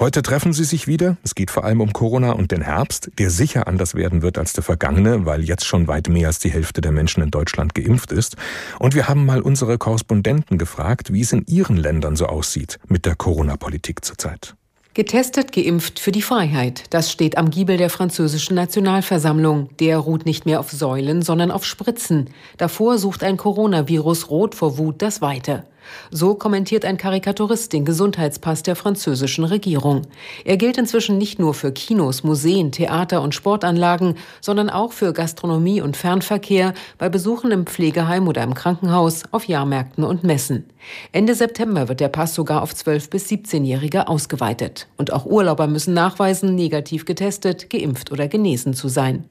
Heute 0.00 0.22
treffen 0.22 0.52
sie 0.52 0.62
sich 0.62 0.86
wieder. 0.86 1.16
Es 1.24 1.34
geht 1.34 1.50
vor 1.50 1.64
allem 1.64 1.80
um 1.80 1.92
Corona 1.92 2.30
und 2.30 2.52
den 2.52 2.62
Herbst, 2.62 3.10
der 3.18 3.30
sicher 3.30 3.66
anders 3.66 3.96
werden 3.96 4.22
wird 4.22 4.38
als 4.38 4.52
der 4.52 4.62
vergangene, 4.62 5.26
weil 5.26 5.42
jetzt 5.42 5.66
schon 5.66 5.88
weit 5.88 6.08
mehr 6.08 6.28
als 6.28 6.38
die 6.38 6.52
Hälfte 6.52 6.80
der 6.80 6.92
Menschen 6.92 7.20
in 7.20 7.32
Deutschland 7.32 7.74
geimpft 7.74 8.12
ist. 8.12 8.36
Und 8.78 8.94
wir 8.94 9.08
haben 9.08 9.26
mal 9.26 9.42
unsere 9.42 9.76
Korrespondenten 9.76 10.56
gefragt, 10.56 11.12
wie 11.12 11.22
es 11.22 11.32
in 11.32 11.44
ihren 11.46 11.76
Ländern 11.76 12.14
so 12.14 12.26
aussieht 12.26 12.78
mit 12.86 13.06
der 13.06 13.16
Corona-Politik 13.16 14.04
zurzeit. 14.04 14.54
Getestet, 14.94 15.50
geimpft 15.50 15.98
für 15.98 16.12
die 16.12 16.22
Freiheit. 16.22 16.84
Das 16.90 17.10
steht 17.10 17.36
am 17.36 17.50
Giebel 17.50 17.76
der 17.76 17.90
französischen 17.90 18.54
Nationalversammlung. 18.54 19.70
Der 19.78 19.98
ruht 19.98 20.26
nicht 20.26 20.46
mehr 20.46 20.60
auf 20.60 20.70
Säulen, 20.70 21.22
sondern 21.22 21.50
auf 21.50 21.64
Spritzen. 21.64 22.30
Davor 22.56 22.98
sucht 22.98 23.24
ein 23.24 23.36
Coronavirus 23.36 24.30
rot 24.30 24.54
vor 24.54 24.78
Wut 24.78 25.02
das 25.02 25.20
Weite. 25.20 25.64
So 26.10 26.34
kommentiert 26.34 26.84
ein 26.84 26.96
Karikaturist 26.96 27.72
den 27.72 27.84
Gesundheitspass 27.84 28.62
der 28.62 28.76
französischen 28.76 29.44
Regierung. 29.44 30.02
Er 30.44 30.56
gilt 30.56 30.78
inzwischen 30.78 31.18
nicht 31.18 31.38
nur 31.38 31.54
für 31.54 31.72
Kinos, 31.72 32.24
Museen, 32.24 32.72
Theater 32.72 33.22
und 33.22 33.34
Sportanlagen, 33.34 34.14
sondern 34.40 34.70
auch 34.70 34.92
für 34.92 35.12
Gastronomie 35.12 35.80
und 35.80 35.96
Fernverkehr, 35.96 36.74
bei 36.98 37.08
Besuchen 37.08 37.50
im 37.50 37.66
Pflegeheim 37.66 38.28
oder 38.28 38.42
im 38.42 38.54
Krankenhaus, 38.54 39.22
auf 39.30 39.46
Jahrmärkten 39.46 40.04
und 40.04 40.24
Messen. 40.24 40.64
Ende 41.12 41.34
September 41.34 41.88
wird 41.88 42.00
der 42.00 42.08
Pass 42.08 42.34
sogar 42.34 42.62
auf 42.62 42.72
12- 42.72 43.10
bis 43.10 43.28
17-Jährige 43.28 44.08
ausgeweitet. 44.08 44.86
Und 44.96 45.12
auch 45.12 45.26
Urlauber 45.26 45.66
müssen 45.66 45.94
nachweisen, 45.94 46.54
negativ 46.54 47.04
getestet, 47.04 47.70
geimpft 47.70 48.12
oder 48.12 48.28
genesen 48.28 48.74
zu 48.74 48.88
sein. 48.88 49.24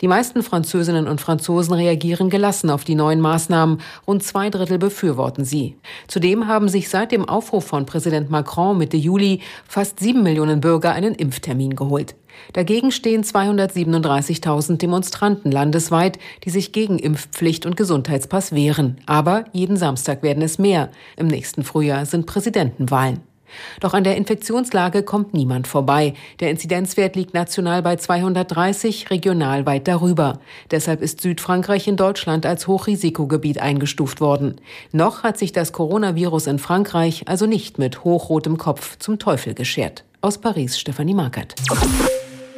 Die 0.00 0.08
meisten 0.08 0.42
Französinnen 0.42 1.08
und 1.08 1.20
Franzosen 1.20 1.74
reagieren 1.74 2.30
gelassen 2.30 2.70
auf 2.70 2.84
die 2.84 2.94
neuen 2.94 3.20
Maßnahmen. 3.20 3.80
Rund 4.06 4.22
zwei 4.22 4.50
Drittel 4.50 4.78
befürworten 4.78 5.44
sie. 5.44 5.76
Zudem 6.08 6.46
haben 6.46 6.68
sich 6.68 6.88
seit 6.88 7.12
dem 7.12 7.28
Aufruf 7.28 7.66
von 7.66 7.86
Präsident 7.86 8.30
Macron 8.30 8.78
Mitte 8.78 8.96
Juli 8.96 9.40
fast 9.66 10.00
sieben 10.00 10.22
Millionen 10.22 10.60
Bürger 10.60 10.92
einen 10.92 11.14
Impftermin 11.14 11.76
geholt. 11.76 12.14
Dagegen 12.52 12.90
stehen 12.90 13.22
237.000 13.22 14.76
Demonstranten 14.78 15.50
landesweit, 15.50 16.18
die 16.44 16.50
sich 16.50 16.72
gegen 16.72 16.98
Impfpflicht 16.98 17.66
und 17.66 17.76
Gesundheitspass 17.76 18.52
wehren. 18.52 18.98
Aber 19.06 19.44
jeden 19.52 19.76
Samstag 19.76 20.22
werden 20.22 20.42
es 20.42 20.58
mehr. 20.58 20.90
Im 21.16 21.26
nächsten 21.26 21.62
Frühjahr 21.62 22.06
sind 22.06 22.26
Präsidentenwahlen. 22.26 23.33
Doch 23.80 23.94
an 23.94 24.04
der 24.04 24.16
Infektionslage 24.16 25.02
kommt 25.02 25.34
niemand 25.34 25.66
vorbei. 25.66 26.14
Der 26.40 26.50
Inzidenzwert 26.50 27.16
liegt 27.16 27.34
national 27.34 27.82
bei 27.82 27.96
230, 27.96 29.10
regional 29.10 29.66
weit 29.66 29.88
darüber. 29.88 30.40
Deshalb 30.70 31.02
ist 31.02 31.20
Südfrankreich 31.20 31.88
in 31.88 31.96
Deutschland 31.96 32.46
als 32.46 32.66
Hochrisikogebiet 32.66 33.58
eingestuft 33.58 34.20
worden. 34.20 34.60
Noch 34.92 35.22
hat 35.22 35.38
sich 35.38 35.52
das 35.52 35.72
Coronavirus 35.72 36.46
in 36.46 36.58
Frankreich 36.58 37.24
also 37.26 37.46
nicht 37.46 37.78
mit 37.78 38.04
hochrotem 38.04 38.58
Kopf 38.58 38.98
zum 38.98 39.18
Teufel 39.18 39.54
geschert. 39.54 40.04
Aus 40.20 40.38
Paris 40.38 40.78
Stefanie 40.78 41.14
Markert. 41.14 41.54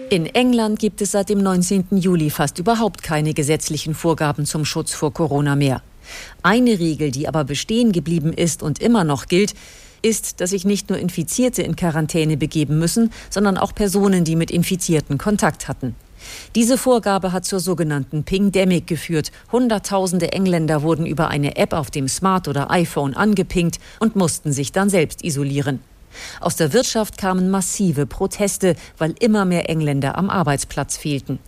In 0.08 0.26
England 0.26 0.78
gibt 0.78 1.00
es 1.00 1.10
seit 1.10 1.30
dem 1.30 1.38
19. 1.38 1.86
Juli 1.90 2.30
fast 2.30 2.60
überhaupt 2.60 3.02
keine 3.02 3.34
gesetzlichen 3.34 3.92
Vorgaben 3.92 4.46
zum 4.46 4.64
Schutz 4.64 4.94
vor 4.94 5.12
Corona 5.12 5.56
mehr. 5.56 5.82
Eine 6.44 6.78
Regel, 6.78 7.10
die 7.10 7.26
aber 7.26 7.42
bestehen 7.42 7.90
geblieben 7.90 8.32
ist 8.32 8.62
und 8.62 8.78
immer 8.80 9.02
noch 9.02 9.26
gilt, 9.26 9.54
ist, 10.06 10.40
dass 10.40 10.50
sich 10.50 10.64
nicht 10.64 10.88
nur 10.88 10.98
Infizierte 10.98 11.62
in 11.62 11.74
Quarantäne 11.74 12.36
begeben 12.36 12.78
müssen, 12.78 13.10
sondern 13.28 13.58
auch 13.58 13.74
Personen, 13.74 14.24
die 14.24 14.36
mit 14.36 14.50
Infizierten 14.50 15.18
Kontakt 15.18 15.66
hatten. 15.66 15.96
Diese 16.54 16.78
Vorgabe 16.78 17.32
hat 17.32 17.44
zur 17.44 17.60
sogenannten 17.60 18.24
Pingdemic 18.24 18.86
geführt. 18.86 19.32
Hunderttausende 19.52 20.32
Engländer 20.32 20.82
wurden 20.82 21.06
über 21.06 21.28
eine 21.28 21.56
App 21.56 21.72
auf 21.72 21.90
dem 21.90 22.08
Smart 22.08 22.48
oder 22.48 22.70
iPhone 22.70 23.14
angepinkt 23.14 23.78
und 24.00 24.16
mussten 24.16 24.52
sich 24.52 24.72
dann 24.72 24.90
selbst 24.90 25.24
isolieren. 25.24 25.80
Aus 26.40 26.56
der 26.56 26.72
Wirtschaft 26.72 27.18
kamen 27.18 27.50
massive 27.50 28.06
Proteste, 28.06 28.76
weil 28.96 29.14
immer 29.20 29.44
mehr 29.44 29.68
Engländer 29.68 30.16
am 30.16 30.30
Arbeitsplatz 30.30 30.96
fehlten. 30.96 31.38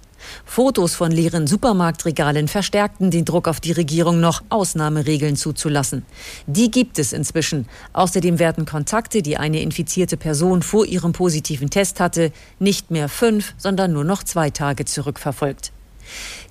Fotos 0.44 0.94
von 0.94 1.10
leeren 1.10 1.46
Supermarktregalen 1.46 2.48
verstärkten 2.48 3.10
den 3.10 3.25
Druck 3.25 3.48
auf 3.48 3.60
die 3.60 3.72
Regierung 3.72 4.20
noch, 4.20 4.42
Ausnahmeregeln 4.48 5.37
zuzulassen. 5.37 6.04
Die 6.46 6.70
gibt 6.70 6.98
es 6.98 7.12
inzwischen. 7.12 7.68
Außerdem 7.92 8.38
werden 8.38 8.66
Kontakte, 8.66 9.22
die 9.22 9.37
eine 9.37 9.60
infizierte 9.62 10.16
Person 10.16 10.62
vor 10.62 10.87
ihrem 10.87 11.12
positiven 11.12 11.70
Test 11.70 12.00
hatte, 12.00 12.32
nicht 12.58 12.90
mehr 12.90 13.08
fünf, 13.08 13.54
sondern 13.56 13.92
nur 13.92 14.04
noch 14.04 14.22
zwei 14.22 14.50
Tage 14.50 14.84
zurückverfolgt. 14.84 15.72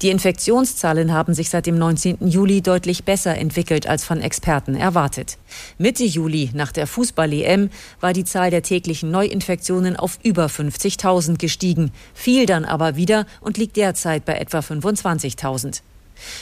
Die 0.01 0.09
Infektionszahlen 0.09 1.13
haben 1.13 1.33
sich 1.33 1.49
seit 1.49 1.65
dem 1.65 1.77
19. 1.77 2.27
Juli 2.27 2.61
deutlich 2.61 3.03
besser 3.03 3.37
entwickelt 3.37 3.87
als 3.87 4.03
von 4.03 4.21
Experten 4.21 4.75
erwartet. 4.75 5.37
Mitte 5.77 6.03
Juli, 6.03 6.51
nach 6.53 6.71
der 6.71 6.87
Fußball-EM, 6.87 7.69
war 7.99 8.13
die 8.13 8.25
Zahl 8.25 8.51
der 8.51 8.63
täglichen 8.63 9.11
Neuinfektionen 9.11 9.95
auf 9.95 10.19
über 10.23 10.47
50.000 10.47 11.37
gestiegen, 11.37 11.91
fiel 12.13 12.45
dann 12.45 12.65
aber 12.65 12.95
wieder 12.95 13.25
und 13.41 13.57
liegt 13.57 13.77
derzeit 13.77 14.25
bei 14.25 14.35
etwa 14.35 14.59
25.000. 14.59 15.81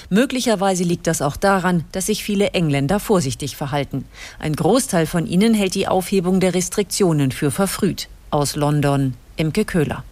Möglicherweise 0.09 0.83
liegt 0.83 1.07
das 1.07 1.21
auch 1.21 1.35
daran, 1.35 1.83
dass 1.91 2.07
sich 2.07 2.23
viele 2.23 2.49
Engländer 2.51 2.99
vorsichtig 2.99 3.55
verhalten. 3.55 4.05
Ein 4.39 4.55
Großteil 4.55 5.05
von 5.05 5.25
ihnen 5.25 5.53
hält 5.53 5.75
die 5.75 5.87
Aufhebung 5.87 6.39
der 6.39 6.53
Restriktionen 6.53 7.31
für 7.31 7.51
verfrüht. 7.51 8.07
Aus 8.31 8.55
London, 8.55 9.13
Imke 9.37 9.65
Köhler. 9.65 10.03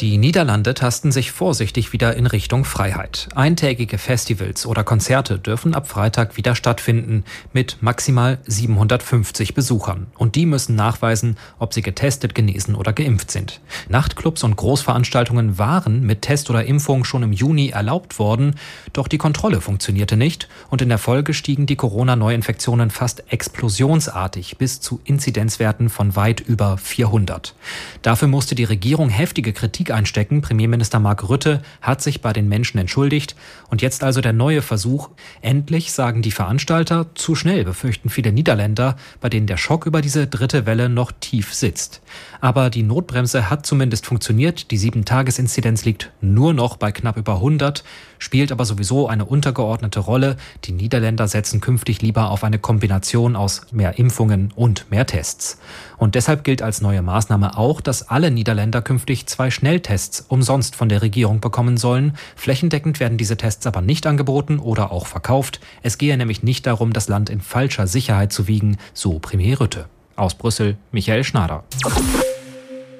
Die 0.00 0.18
Niederlande 0.18 0.74
tasten 0.74 1.12
sich 1.12 1.30
vorsichtig 1.30 1.92
wieder 1.92 2.16
in 2.16 2.26
Richtung 2.26 2.64
Freiheit. 2.64 3.28
Eintägige 3.36 3.96
Festivals 3.96 4.66
oder 4.66 4.82
Konzerte 4.82 5.38
dürfen 5.38 5.72
ab 5.72 5.86
Freitag 5.86 6.36
wieder 6.36 6.56
stattfinden 6.56 7.22
mit 7.52 7.78
maximal 7.80 8.38
750 8.44 9.54
Besuchern. 9.54 10.08
Und 10.16 10.34
die 10.34 10.46
müssen 10.46 10.74
nachweisen, 10.74 11.36
ob 11.60 11.74
sie 11.74 11.82
getestet, 11.82 12.34
genesen 12.34 12.74
oder 12.74 12.92
geimpft 12.92 13.30
sind. 13.30 13.60
Nachtclubs 13.88 14.42
und 14.42 14.56
Großveranstaltungen 14.56 15.58
waren 15.58 16.04
mit 16.04 16.22
Test 16.22 16.50
oder 16.50 16.64
Impfung 16.64 17.04
schon 17.04 17.22
im 17.22 17.32
Juni 17.32 17.68
erlaubt 17.68 18.18
worden, 18.18 18.56
doch 18.92 19.06
die 19.06 19.18
Kontrolle 19.18 19.60
funktionierte 19.60 20.16
nicht 20.16 20.48
und 20.70 20.82
in 20.82 20.88
der 20.88 20.98
Folge 20.98 21.34
stiegen 21.34 21.66
die 21.66 21.76
Corona-Neuinfektionen 21.76 22.90
fast 22.90 23.32
explosionsartig 23.32 24.58
bis 24.58 24.80
zu 24.80 25.00
Inzidenzwerten 25.04 25.88
von 25.88 26.16
weit 26.16 26.40
über 26.40 26.78
400. 26.78 27.54
Dafür 28.02 28.26
musste 28.26 28.56
die 28.56 28.64
Regierung 28.64 29.08
heftige 29.08 29.52
Kritik 29.52 29.83
Politik 29.84 29.90
einstecken. 29.94 30.40
Premierminister 30.40 30.98
Mark 30.98 31.28
Rütte 31.28 31.60
hat 31.82 32.00
sich 32.00 32.22
bei 32.22 32.32
den 32.32 32.48
Menschen 32.48 32.78
entschuldigt. 32.78 33.36
Und 33.68 33.82
jetzt 33.82 34.02
also 34.02 34.20
der 34.20 34.32
neue 34.32 34.62
Versuch. 34.62 35.10
Endlich 35.42 35.92
sagen 35.92 36.22
die 36.22 36.30
Veranstalter, 36.30 37.06
zu 37.14 37.34
schnell 37.34 37.64
befürchten 37.64 38.08
viele 38.08 38.32
Niederländer, 38.32 38.96
bei 39.20 39.28
denen 39.28 39.46
der 39.46 39.58
Schock 39.58 39.86
über 39.86 40.00
diese 40.00 40.26
dritte 40.26 40.64
Welle 40.64 40.88
noch 40.88 41.12
tief 41.12 41.52
sitzt. 41.52 42.00
Aber 42.40 42.70
die 42.70 42.82
Notbremse 42.82 43.50
hat 43.50 43.66
zumindest 43.66 44.06
funktioniert. 44.06 44.70
Die 44.70 44.78
Sieben-Tages-Inzidenz 44.78 45.84
liegt 45.84 46.10
nur 46.20 46.54
noch 46.54 46.76
bei 46.76 46.92
knapp 46.92 47.16
über 47.16 47.36
100, 47.36 47.84
spielt 48.18 48.52
aber 48.52 48.64
sowieso 48.64 49.08
eine 49.08 49.24
untergeordnete 49.24 50.00
Rolle. 50.00 50.36
Die 50.64 50.72
Niederländer 50.72 51.28
setzen 51.28 51.60
künftig 51.60 52.00
lieber 52.00 52.30
auf 52.30 52.44
eine 52.44 52.58
Kombination 52.58 53.36
aus 53.36 53.66
mehr 53.72 53.98
Impfungen 53.98 54.52
und 54.54 54.90
mehr 54.90 55.06
Tests. 55.06 55.58
Und 55.96 56.14
deshalb 56.14 56.44
gilt 56.44 56.62
als 56.62 56.80
neue 56.80 57.02
Maßnahme 57.02 57.56
auch, 57.56 57.80
dass 57.80 58.08
alle 58.08 58.30
Niederländer 58.30 58.82
künftig 58.82 59.26
zwei 59.26 59.50
Schnelltests 59.74 60.24
umsonst 60.28 60.76
von 60.76 60.88
der 60.88 61.02
Regierung 61.02 61.40
bekommen 61.40 61.76
sollen. 61.76 62.16
Flächendeckend 62.36 63.00
werden 63.00 63.18
diese 63.18 63.36
Tests 63.36 63.66
aber 63.66 63.80
nicht 63.80 64.06
angeboten 64.06 64.60
oder 64.60 64.92
auch 64.92 65.08
verkauft. 65.08 65.58
Es 65.82 65.98
gehe 65.98 66.16
nämlich 66.16 66.44
nicht 66.44 66.66
darum, 66.66 66.92
das 66.92 67.08
Land 67.08 67.28
in 67.28 67.40
falscher 67.40 67.88
Sicherheit 67.88 68.32
zu 68.32 68.46
wiegen, 68.46 68.76
so 68.92 69.18
Premier 69.18 69.58
Rütte. 69.58 69.86
Aus 70.14 70.36
Brüssel, 70.36 70.76
Michael 70.92 71.24
Schnader. 71.24 71.64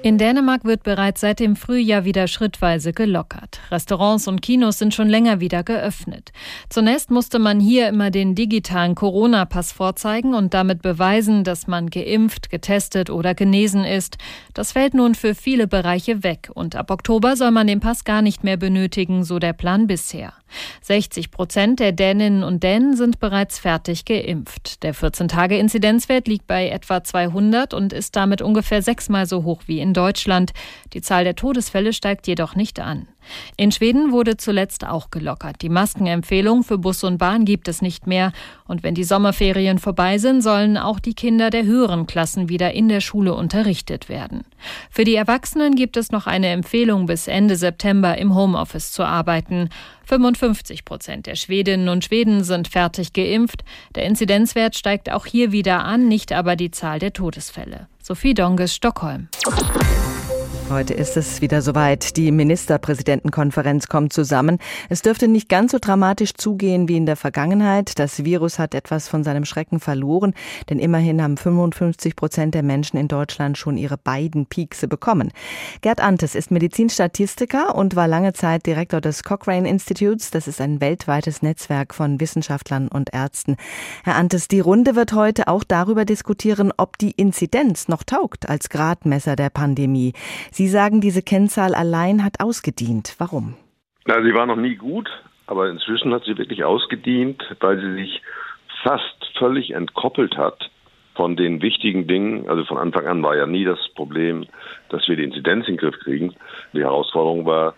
In 0.05 0.19
Dänemark 0.19 0.65
wird 0.65 0.83
bereits 0.83 1.21
seit 1.21 1.39
dem 1.39 1.55
Frühjahr 1.55 2.05
wieder 2.05 2.27
schrittweise 2.27 2.93
gelockert. 2.93 3.59
Restaurants 3.71 4.27
und 4.27 4.39
Kinos 4.43 4.77
sind 4.77 4.93
schon 4.93 5.09
länger 5.09 5.39
wieder 5.39 5.63
geöffnet. 5.63 6.31
Zunächst 6.69 7.09
musste 7.09 7.39
man 7.39 7.59
hier 7.59 7.89
immer 7.89 8.11
den 8.11 8.35
digitalen 8.35 8.93
Corona-Pass 8.93 9.71
vorzeigen 9.71 10.35
und 10.35 10.53
damit 10.53 10.83
beweisen, 10.83 11.43
dass 11.43 11.65
man 11.65 11.89
geimpft, 11.89 12.51
getestet 12.51 13.09
oder 13.09 13.33
genesen 13.33 13.83
ist. 13.83 14.19
Das 14.53 14.73
fällt 14.73 14.93
nun 14.93 15.15
für 15.15 15.33
viele 15.33 15.65
Bereiche 15.65 16.21
weg 16.21 16.51
und 16.53 16.75
ab 16.75 16.91
Oktober 16.91 17.35
soll 17.35 17.49
man 17.49 17.65
den 17.65 17.79
Pass 17.79 18.03
gar 18.03 18.21
nicht 18.21 18.43
mehr 18.43 18.57
benötigen, 18.57 19.23
so 19.23 19.39
der 19.39 19.53
Plan 19.53 19.87
bisher. 19.87 20.33
60 20.81 21.31
Prozent 21.31 21.79
der 21.79 21.91
Däninnen 21.91 22.43
und 22.43 22.63
Dänen 22.63 22.95
sind 22.95 23.19
bereits 23.19 23.59
fertig 23.59 24.05
geimpft. 24.05 24.83
Der 24.83 24.93
14-Tage-Inzidenzwert 24.93 26.27
liegt 26.27 26.47
bei 26.47 26.69
etwa 26.69 27.03
200 27.03 27.73
und 27.73 27.93
ist 27.93 28.15
damit 28.15 28.41
ungefähr 28.41 28.81
sechsmal 28.81 29.25
so 29.25 29.43
hoch 29.43 29.63
wie 29.67 29.79
in 29.79 29.93
Deutschland. 29.93 30.51
Die 30.93 31.01
Zahl 31.01 31.23
der 31.23 31.35
Todesfälle 31.35 31.93
steigt 31.93 32.27
jedoch 32.27 32.55
nicht 32.55 32.79
an. 32.79 33.07
In 33.57 33.71
Schweden 33.71 34.11
wurde 34.11 34.37
zuletzt 34.37 34.85
auch 34.85 35.11
gelockert. 35.11 35.61
Die 35.61 35.69
Maskenempfehlung 35.69 36.63
für 36.63 36.77
Bus 36.77 37.03
und 37.03 37.17
Bahn 37.17 37.45
gibt 37.45 37.67
es 37.67 37.81
nicht 37.81 38.07
mehr. 38.07 38.31
Und 38.67 38.83
wenn 38.83 38.95
die 38.95 39.03
Sommerferien 39.03 39.79
vorbei 39.79 40.17
sind, 40.17 40.41
sollen 40.41 40.77
auch 40.77 40.99
die 40.99 41.13
Kinder 41.13 41.49
der 41.49 41.63
höheren 41.63 42.07
Klassen 42.07 42.49
wieder 42.49 42.73
in 42.73 42.89
der 42.89 43.01
Schule 43.01 43.33
unterrichtet 43.33 44.09
werden. 44.09 44.43
Für 44.89 45.03
die 45.03 45.15
Erwachsenen 45.15 45.75
gibt 45.75 45.97
es 45.97 46.11
noch 46.11 46.27
eine 46.27 46.47
Empfehlung, 46.47 47.05
bis 47.05 47.27
Ende 47.27 47.55
September 47.55 48.17
im 48.17 48.35
Homeoffice 48.35 48.91
zu 48.91 49.03
arbeiten. 49.03 49.69
55 50.05 50.85
Prozent 50.85 51.25
der 51.25 51.35
Schwedinnen 51.35 51.89
und 51.89 52.05
Schweden 52.05 52.43
sind 52.43 52.67
fertig 52.67 53.13
geimpft. 53.13 53.63
Der 53.95 54.05
Inzidenzwert 54.05 54.75
steigt 54.75 55.11
auch 55.11 55.25
hier 55.25 55.51
wieder 55.51 55.83
an, 55.83 56.07
nicht 56.07 56.31
aber 56.31 56.55
die 56.55 56.71
Zahl 56.71 56.99
der 56.99 57.13
Todesfälle. 57.13 57.87
Sophie 58.01 58.35
Donges, 58.35 58.75
Stockholm. 58.75 59.29
Heute 60.67 60.95
ist 60.95 61.15
es 61.15 61.41
wieder 61.41 61.61
soweit. 61.61 62.17
Die 62.17 62.31
Ministerpräsidentenkonferenz 62.31 63.87
kommt 63.87 64.11
zusammen. 64.13 64.57
Es 64.89 65.03
dürfte 65.03 65.27
nicht 65.27 65.47
ganz 65.47 65.71
so 65.71 65.77
dramatisch 65.79 66.33
zugehen 66.33 66.89
wie 66.89 66.97
in 66.97 67.05
der 67.05 67.15
Vergangenheit. 67.15 67.99
Das 67.99 68.25
Virus 68.25 68.57
hat 68.57 68.73
etwas 68.73 69.07
von 69.07 69.23
seinem 69.23 69.45
Schrecken 69.45 69.79
verloren, 69.79 70.33
denn 70.67 70.79
immerhin 70.79 71.21
haben 71.21 71.37
55 71.37 72.15
Prozent 72.15 72.55
der 72.55 72.63
Menschen 72.63 72.97
in 72.97 73.07
Deutschland 73.07 73.59
schon 73.59 73.77
ihre 73.77 73.97
beiden 73.97 74.47
Piekse 74.47 74.87
bekommen. 74.87 75.31
Gerd 75.81 76.01
Antes 76.01 76.33
ist 76.33 76.49
Medizinstatistiker 76.49 77.75
und 77.75 77.95
war 77.95 78.07
lange 78.07 78.33
Zeit 78.33 78.65
Direktor 78.65 79.01
des 79.01 79.23
Cochrane 79.23 79.69
Institutes. 79.69 80.31
Das 80.31 80.47
ist 80.47 80.59
ein 80.61 80.81
weltweites 80.81 81.43
Netzwerk 81.43 81.93
von 81.93 82.19
Wissenschaftlern 82.19 82.87
und 82.87 83.13
Ärzten. 83.13 83.55
Herr 84.03 84.15
Antes, 84.15 84.47
die 84.47 84.61
Runde 84.61 84.95
wird 84.95 85.13
heute 85.13 85.47
auch 85.47 85.63
darüber 85.63 86.05
diskutieren, 86.05 86.73
ob 86.75 86.97
die 86.97 87.11
Inzidenz 87.11 87.87
noch 87.87 88.01
taugt 88.01 88.49
als 88.49 88.69
Gradmesser 88.69 89.35
der 89.35 89.51
Pandemie. 89.51 90.13
Sie 90.57 90.69
sagen, 90.69 91.01
diese 91.01 91.21
Kennzahl 91.21 91.75
allein 91.75 92.23
hat 92.23 92.39
ausgedient. 92.39 93.15
Warum? 93.17 93.57
Na, 94.05 94.23
sie 94.23 94.33
war 94.33 94.45
noch 94.45 94.55
nie 94.55 94.75
gut, 94.77 95.09
aber 95.47 95.69
inzwischen 95.69 96.13
hat 96.13 96.23
sie 96.23 96.37
wirklich 96.37 96.63
ausgedient, 96.63 97.43
weil 97.59 97.77
sie 97.81 97.93
sich 97.95 98.21
fast 98.81 99.31
völlig 99.37 99.71
entkoppelt 99.71 100.37
hat 100.37 100.71
von 101.15 101.35
den 101.35 101.61
wichtigen 101.61 102.07
Dingen. 102.07 102.47
Also 102.47 102.63
von 102.63 102.77
Anfang 102.77 103.05
an 103.05 103.21
war 103.21 103.35
ja 103.35 103.45
nie 103.45 103.65
das 103.65 103.79
Problem, 103.95 104.45
dass 104.87 105.05
wir 105.09 105.17
die 105.17 105.25
Inzidenz 105.25 105.67
in 105.67 105.73
den 105.73 105.79
Griff 105.81 105.99
kriegen. 105.99 106.33
Die 106.71 106.83
Herausforderung 106.83 107.45
war, 107.45 107.73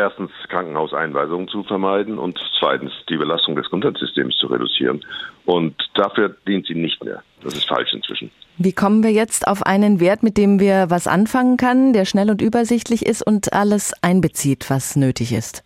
erstens 0.00 0.30
Krankenhauseinweisungen 0.48 1.48
zu 1.48 1.62
vermeiden 1.62 2.18
und 2.18 2.38
zweitens 2.58 2.92
die 3.08 3.16
Belastung 3.16 3.54
des 3.54 3.66
Gesundheitssystems 3.66 4.36
zu 4.38 4.46
reduzieren. 4.46 5.04
Und 5.44 5.74
dafür 5.94 6.34
dient 6.48 6.66
sie 6.66 6.74
nicht 6.74 7.04
mehr. 7.04 7.22
Das 7.42 7.54
ist 7.54 7.68
falsch 7.68 7.92
inzwischen. 7.92 8.30
Wie 8.56 8.72
kommen 8.72 9.02
wir 9.02 9.12
jetzt 9.12 9.46
auf 9.46 9.62
einen 9.62 10.00
Wert, 10.00 10.22
mit 10.22 10.36
dem 10.36 10.60
wir 10.60 10.86
was 10.88 11.06
anfangen 11.06 11.56
können, 11.56 11.92
der 11.92 12.04
schnell 12.04 12.30
und 12.30 12.42
übersichtlich 12.42 13.06
ist 13.06 13.22
und 13.26 13.52
alles 13.52 13.92
einbezieht, 14.02 14.68
was 14.68 14.96
nötig 14.96 15.32
ist? 15.32 15.64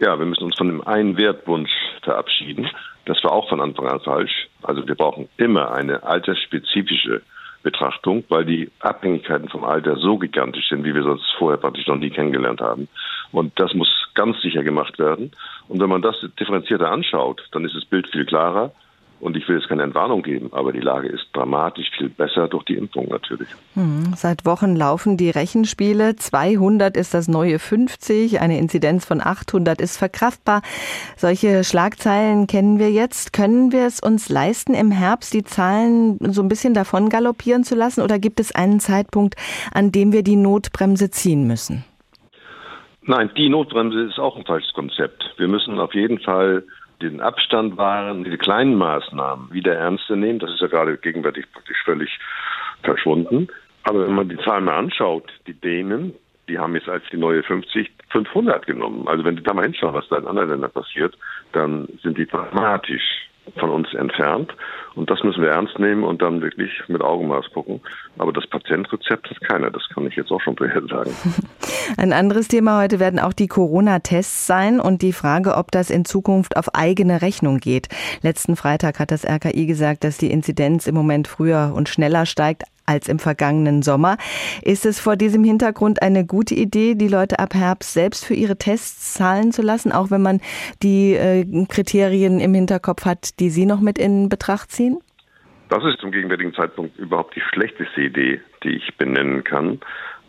Ja, 0.00 0.18
wir 0.18 0.26
müssen 0.26 0.44
uns 0.44 0.56
von 0.56 0.68
dem 0.68 0.86
einen 0.86 1.16
Wertwunsch 1.16 1.70
verabschieden. 2.02 2.68
Das 3.04 3.22
war 3.22 3.32
auch 3.32 3.48
von 3.48 3.60
Anfang 3.60 3.86
an 3.86 4.00
falsch. 4.00 4.48
Also 4.62 4.86
wir 4.86 4.94
brauchen 4.94 5.28
immer 5.36 5.72
eine 5.72 6.02
altersspezifische 6.02 7.22
Betrachtung, 7.62 8.24
weil 8.28 8.44
die 8.44 8.70
Abhängigkeiten 8.80 9.48
vom 9.48 9.64
Alter 9.64 9.96
so 9.96 10.18
gigantisch 10.18 10.68
sind, 10.68 10.84
wie 10.84 10.94
wir 10.94 11.02
sonst 11.02 11.30
vorher 11.38 11.58
praktisch 11.58 11.86
noch 11.86 11.96
nie 11.96 12.10
kennengelernt 12.10 12.60
haben. 12.60 12.88
Und 13.32 13.58
das 13.60 13.74
muss 13.74 13.88
ganz 14.14 14.40
sicher 14.40 14.62
gemacht 14.62 14.98
werden. 14.98 15.32
Und 15.68 15.80
wenn 15.80 15.88
man 15.88 16.02
das 16.02 16.16
differenzierter 16.38 16.90
anschaut, 16.90 17.42
dann 17.52 17.64
ist 17.64 17.74
das 17.74 17.84
Bild 17.84 18.08
viel 18.08 18.24
klarer. 18.24 18.72
Und 19.20 19.36
ich 19.36 19.46
will 19.48 19.58
jetzt 19.58 19.68
keine 19.68 19.82
Entwarnung 19.82 20.22
geben, 20.22 20.48
aber 20.52 20.72
die 20.72 20.80
Lage 20.80 21.08
ist 21.08 21.26
dramatisch 21.34 21.90
viel 21.96 22.08
besser 22.08 22.48
durch 22.48 22.64
die 22.64 22.74
Impfung 22.74 23.08
natürlich. 23.08 23.48
Hm, 23.74 24.14
seit 24.16 24.46
Wochen 24.46 24.74
laufen 24.74 25.18
die 25.18 25.28
Rechenspiele. 25.28 26.16
200 26.16 26.96
ist 26.96 27.12
das 27.12 27.28
neue 27.28 27.58
50, 27.58 28.40
eine 28.40 28.58
Inzidenz 28.58 29.04
von 29.04 29.20
800 29.20 29.80
ist 29.80 29.98
verkraftbar. 29.98 30.62
Solche 31.16 31.64
Schlagzeilen 31.64 32.46
kennen 32.46 32.78
wir 32.78 32.90
jetzt. 32.90 33.34
Können 33.34 33.72
wir 33.72 33.86
es 33.86 34.00
uns 34.00 34.30
leisten, 34.30 34.72
im 34.72 34.90
Herbst 34.90 35.34
die 35.34 35.44
Zahlen 35.44 36.18
so 36.32 36.42
ein 36.42 36.48
bisschen 36.48 36.72
davon 36.72 37.10
galoppieren 37.10 37.62
zu 37.62 37.74
lassen? 37.74 38.00
Oder 38.00 38.18
gibt 38.18 38.40
es 38.40 38.54
einen 38.54 38.80
Zeitpunkt, 38.80 39.34
an 39.72 39.92
dem 39.92 40.12
wir 40.12 40.22
die 40.22 40.36
Notbremse 40.36 41.10
ziehen 41.10 41.46
müssen? 41.46 41.84
Nein, 43.02 43.30
die 43.36 43.48
Notbremse 43.48 44.02
ist 44.02 44.18
auch 44.18 44.36
ein 44.36 44.44
falsches 44.44 44.72
Konzept. 44.72 45.24
Wir 45.36 45.48
müssen 45.48 45.78
auf 45.78 45.94
jeden 45.94 46.20
Fall 46.20 46.64
den 47.02 47.20
Abstand 47.20 47.76
wahren, 47.76 48.24
die 48.24 48.36
kleinen 48.36 48.74
Maßnahmen 48.76 49.52
wieder 49.52 49.74
ernster 49.74 50.16
nehmen. 50.16 50.38
Das 50.38 50.50
ist 50.50 50.60
ja 50.60 50.66
gerade 50.66 50.96
gegenwärtig 50.98 51.46
praktisch 51.52 51.82
völlig 51.84 52.18
verschwunden. 52.82 53.48
Aber 53.84 54.06
wenn 54.06 54.14
man 54.14 54.28
die 54.28 54.38
Zahlen 54.38 54.64
mal 54.64 54.76
anschaut, 54.76 55.30
die 55.46 55.54
Dänen, 55.54 56.14
die 56.48 56.58
haben 56.58 56.74
jetzt 56.74 56.88
als 56.88 57.04
die 57.10 57.16
neue 57.16 57.42
50 57.42 57.90
500 58.10 58.66
genommen. 58.66 59.06
Also 59.06 59.24
wenn 59.24 59.36
Sie 59.36 59.42
da 59.42 59.54
mal 59.54 59.64
hinschauen, 59.64 59.94
was 59.94 60.08
da 60.08 60.18
in 60.18 60.26
anderen 60.26 60.50
Ländern 60.50 60.72
passiert, 60.72 61.16
dann 61.52 61.88
sind 62.02 62.18
die 62.18 62.26
dramatisch 62.26 63.28
von 63.56 63.70
uns 63.70 63.92
entfernt. 63.94 64.52
Und 64.94 65.10
das 65.10 65.22
müssen 65.22 65.42
wir 65.42 65.50
ernst 65.50 65.78
nehmen 65.78 66.04
und 66.04 66.20
dann 66.20 66.42
wirklich 66.42 66.70
mit 66.88 67.02
Augenmaß 67.02 67.52
gucken. 67.52 67.80
Aber 68.18 68.32
das 68.32 68.46
keiner. 69.50 69.70
Das 69.70 69.88
kann 69.92 70.06
ich 70.06 70.14
jetzt 70.14 70.30
auch 70.30 70.40
schon 70.40 70.56
vorher 70.56 70.82
sagen. 70.88 71.10
Ein 71.96 72.12
anderes 72.12 72.48
Thema 72.48 72.80
heute 72.80 73.00
werden 73.00 73.18
auch 73.18 73.32
die 73.32 73.48
Corona-Tests 73.48 74.46
sein 74.46 74.80
und 74.80 75.02
die 75.02 75.12
Frage, 75.12 75.56
ob 75.56 75.70
das 75.72 75.90
in 75.90 76.04
Zukunft 76.04 76.56
auf 76.56 76.74
eigene 76.74 77.22
Rechnung 77.22 77.58
geht. 77.58 77.88
Letzten 78.22 78.56
Freitag 78.56 78.98
hat 78.98 79.10
das 79.10 79.24
RKI 79.24 79.66
gesagt, 79.66 80.04
dass 80.04 80.18
die 80.18 80.30
Inzidenz 80.30 80.86
im 80.86 80.94
Moment 80.94 81.26
früher 81.26 81.72
und 81.74 81.88
schneller 81.88 82.26
steigt 82.26 82.62
als 82.86 83.08
im 83.08 83.18
vergangenen 83.18 83.82
Sommer. 83.82 84.16
Ist 84.62 84.84
es 84.84 85.00
vor 85.00 85.16
diesem 85.16 85.44
Hintergrund 85.44 86.02
eine 86.02 86.26
gute 86.26 86.54
Idee, 86.54 86.94
die 86.94 87.08
Leute 87.08 87.38
ab 87.38 87.54
Herbst 87.54 87.92
selbst 87.92 88.24
für 88.24 88.34
ihre 88.34 88.56
Tests 88.56 89.14
zahlen 89.14 89.52
zu 89.52 89.62
lassen, 89.62 89.92
auch 89.92 90.10
wenn 90.10 90.22
man 90.22 90.40
die 90.82 91.14
äh, 91.14 91.44
Kriterien 91.66 92.40
im 92.40 92.54
Hinterkopf 92.54 93.04
hat, 93.04 93.38
die 93.38 93.50
Sie 93.50 93.66
noch 93.66 93.80
mit 93.80 93.98
in 93.98 94.28
Betracht 94.28 94.72
ziehen? 94.72 94.98
Das 95.68 95.84
ist 95.84 96.00
zum 96.00 96.10
gegenwärtigen 96.10 96.52
Zeitpunkt 96.52 96.98
überhaupt 96.98 97.36
die 97.36 97.42
schlechteste 97.52 98.00
Idee, 98.00 98.40
die 98.62 98.76
ich 98.76 98.96
benennen 98.96 99.44
kann, 99.44 99.80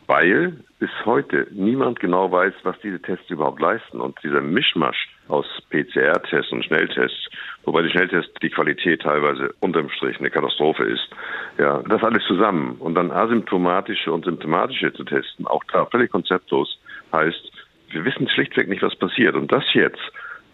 weil 0.08 0.58
bis 0.80 0.89
heute 1.06 1.48
niemand 1.52 2.00
genau 2.00 2.32
weiß, 2.32 2.54
was 2.63 2.78
diese 2.80 3.02
Tests 3.02 3.30
überhaupt 3.30 3.62
leisten. 3.62 4.02
Und 4.02 4.17
dieser 4.24 4.41
Mischmasch 4.41 5.08
aus 5.28 5.46
PCR-Tests 5.70 6.52
und 6.52 6.65
Schnelltests, 6.65 7.30
wobei 7.63 7.84
die 7.84 7.89
Schnelltests 7.91 8.34
die 8.41 8.50
Qualität 8.50 9.04
teilweise 9.04 9.54
unterm 9.60 9.89
Strich 9.89 10.20
eine 10.20 10.30
Katastrophe 10.30 10.84
ist. 10.84 11.08
Ja, 11.58 11.82
das 11.88 12.04
alles 12.04 12.24
zusammen 12.26 12.76
und 12.80 12.96
dann 12.96 13.12
asymptomatische 13.12 14.12
und 14.12 14.26
symptomatische 14.26 14.91
zu 14.91 15.04
testen, 15.04 15.48
auch 15.48 15.63
da 15.72 15.86
völlig 15.86 16.12
konzeptlos, 16.12 16.80
heißt, 17.13 17.52
wir 17.91 18.04
wissen 18.04 18.28
schlichtweg 18.28 18.67
nicht, 18.67 18.82
was 18.82 18.96
passiert. 18.96 19.36
Und 19.36 19.52
das 19.52 19.63
jetzt 19.74 20.02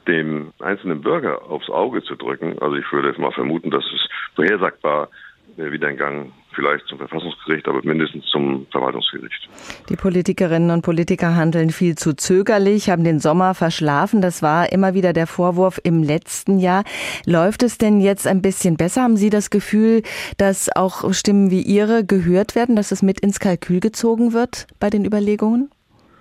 dem 0.08 0.54
einzelnen 0.60 1.02
Bürger 1.02 1.50
aufs 1.50 1.70
Auge 1.70 2.04
zu 2.04 2.16
drücken, 2.16 2.60
also 2.60 2.76
ich 2.76 2.92
würde 2.92 3.10
jetzt 3.10 3.20
mal 3.20 3.32
vermuten, 3.32 3.72
dass 3.72 3.86
es 3.86 4.08
vorhersagbar 4.36 5.10
wieder 5.56 5.90
in 5.90 5.98
Gang 5.98 6.32
vielleicht 6.58 6.88
zum 6.88 6.98
Verfassungsgericht, 6.98 7.67
aber 7.67 7.82
mindestens 7.84 8.26
zum 8.26 8.65
Verwaltungsgericht. 8.72 9.48
Die 9.89 9.96
Politikerinnen 9.96 10.72
und 10.72 10.82
Politiker 10.82 11.36
handeln 11.36 11.70
viel 11.70 11.96
zu 11.96 12.13
zögerlich, 12.13 12.89
haben 12.89 13.04
den 13.04 13.20
Sommer 13.20 13.54
verschlafen. 13.54 14.22
Das 14.22 14.41
war 14.41 14.72
immer 14.72 14.96
wieder 14.96 15.13
der 15.13 15.28
Vorwurf 15.28 15.80
im 15.84 16.02
letzten 16.02 16.58
Jahr. 16.58 16.84
Läuft 17.26 17.62
es 17.62 17.78
denn 17.78 18.02
jetzt 18.02 18.26
ein 18.26 18.41
bisschen 18.41 18.76
besser? 18.76 19.04
Haben 19.04 19.17
Sie 19.17 19.30
das 19.30 19.52
Gefühl, 19.52 20.02
dass 20.38 20.76
auch 20.76 21.13
Stimmen 21.13 21.52
wie 21.52 21.62
Ihre 21.62 22.04
gehört 22.04 22.56
werden, 22.56 22.76
dass 22.76 22.91
es 22.91 23.04
mit 23.04 23.20
ins 23.20 23.39
Kalkül 23.39 23.80
gezogen 23.80 24.34
wird 24.34 24.65
bei 24.80 24.89
den 24.89 25.06
Überlegungen? 25.06 25.70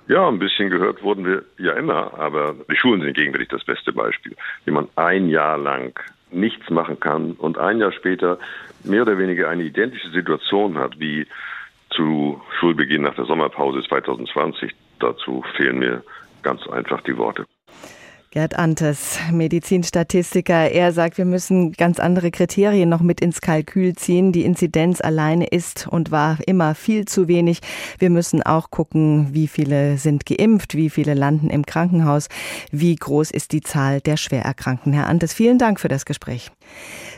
Ja, 0.08 0.28
ein 0.28 0.38
bisschen 0.38 0.70
gehört 0.70 1.02
wurden 1.02 1.24
wir 1.24 1.42
ja 1.58 1.72
immer, 1.72 2.16
aber 2.18 2.54
die 2.70 2.76
Schulen 2.76 3.00
sind 3.00 3.16
gegenwärtig 3.16 3.48
das 3.48 3.64
beste 3.64 3.92
Beispiel, 3.92 4.36
wie 4.64 4.70
man 4.70 4.86
ein 4.94 5.28
Jahr 5.30 5.58
lang 5.58 5.98
nichts 6.30 6.70
machen 6.70 7.00
kann 7.00 7.32
und 7.32 7.58
ein 7.58 7.78
Jahr 7.78 7.92
später 7.92 8.38
mehr 8.84 9.02
oder 9.02 9.18
weniger 9.18 9.48
eine 9.48 9.64
identische 9.64 10.10
Situation 10.10 10.78
hat 10.78 10.98
wie 10.98 11.26
zu 11.90 12.40
Schulbeginn 12.58 13.02
nach 13.02 13.14
der 13.14 13.24
Sommerpause 13.24 13.82
2020. 13.82 14.72
Dazu 15.00 15.44
fehlen 15.56 15.78
mir 15.78 16.02
ganz 16.42 16.66
einfach 16.68 17.00
die 17.02 17.16
Worte. 17.16 17.46
Gerd 18.36 18.58
Antes, 18.58 19.18
Medizinstatistiker, 19.32 20.70
er 20.70 20.92
sagt, 20.92 21.16
wir 21.16 21.24
müssen 21.24 21.72
ganz 21.72 21.98
andere 21.98 22.30
Kriterien 22.30 22.86
noch 22.86 23.00
mit 23.00 23.22
ins 23.22 23.40
Kalkül 23.40 23.94
ziehen. 23.94 24.30
Die 24.30 24.44
Inzidenz 24.44 25.00
alleine 25.00 25.46
ist 25.46 25.88
und 25.88 26.10
war 26.10 26.36
immer 26.46 26.74
viel 26.74 27.06
zu 27.06 27.28
wenig. 27.28 27.60
Wir 27.98 28.10
müssen 28.10 28.42
auch 28.42 28.70
gucken, 28.70 29.28
wie 29.32 29.46
viele 29.48 29.96
sind 29.96 30.26
geimpft, 30.26 30.74
wie 30.74 30.90
viele 30.90 31.14
landen 31.14 31.48
im 31.48 31.64
Krankenhaus, 31.64 32.28
wie 32.70 32.94
groß 32.94 33.30
ist 33.30 33.52
die 33.52 33.62
Zahl 33.62 34.02
der 34.02 34.18
Schwererkrankten. 34.18 34.92
Herr 34.92 35.06
Antes, 35.06 35.32
vielen 35.32 35.56
Dank 35.56 35.80
für 35.80 35.88
das 35.88 36.04
Gespräch. 36.04 36.50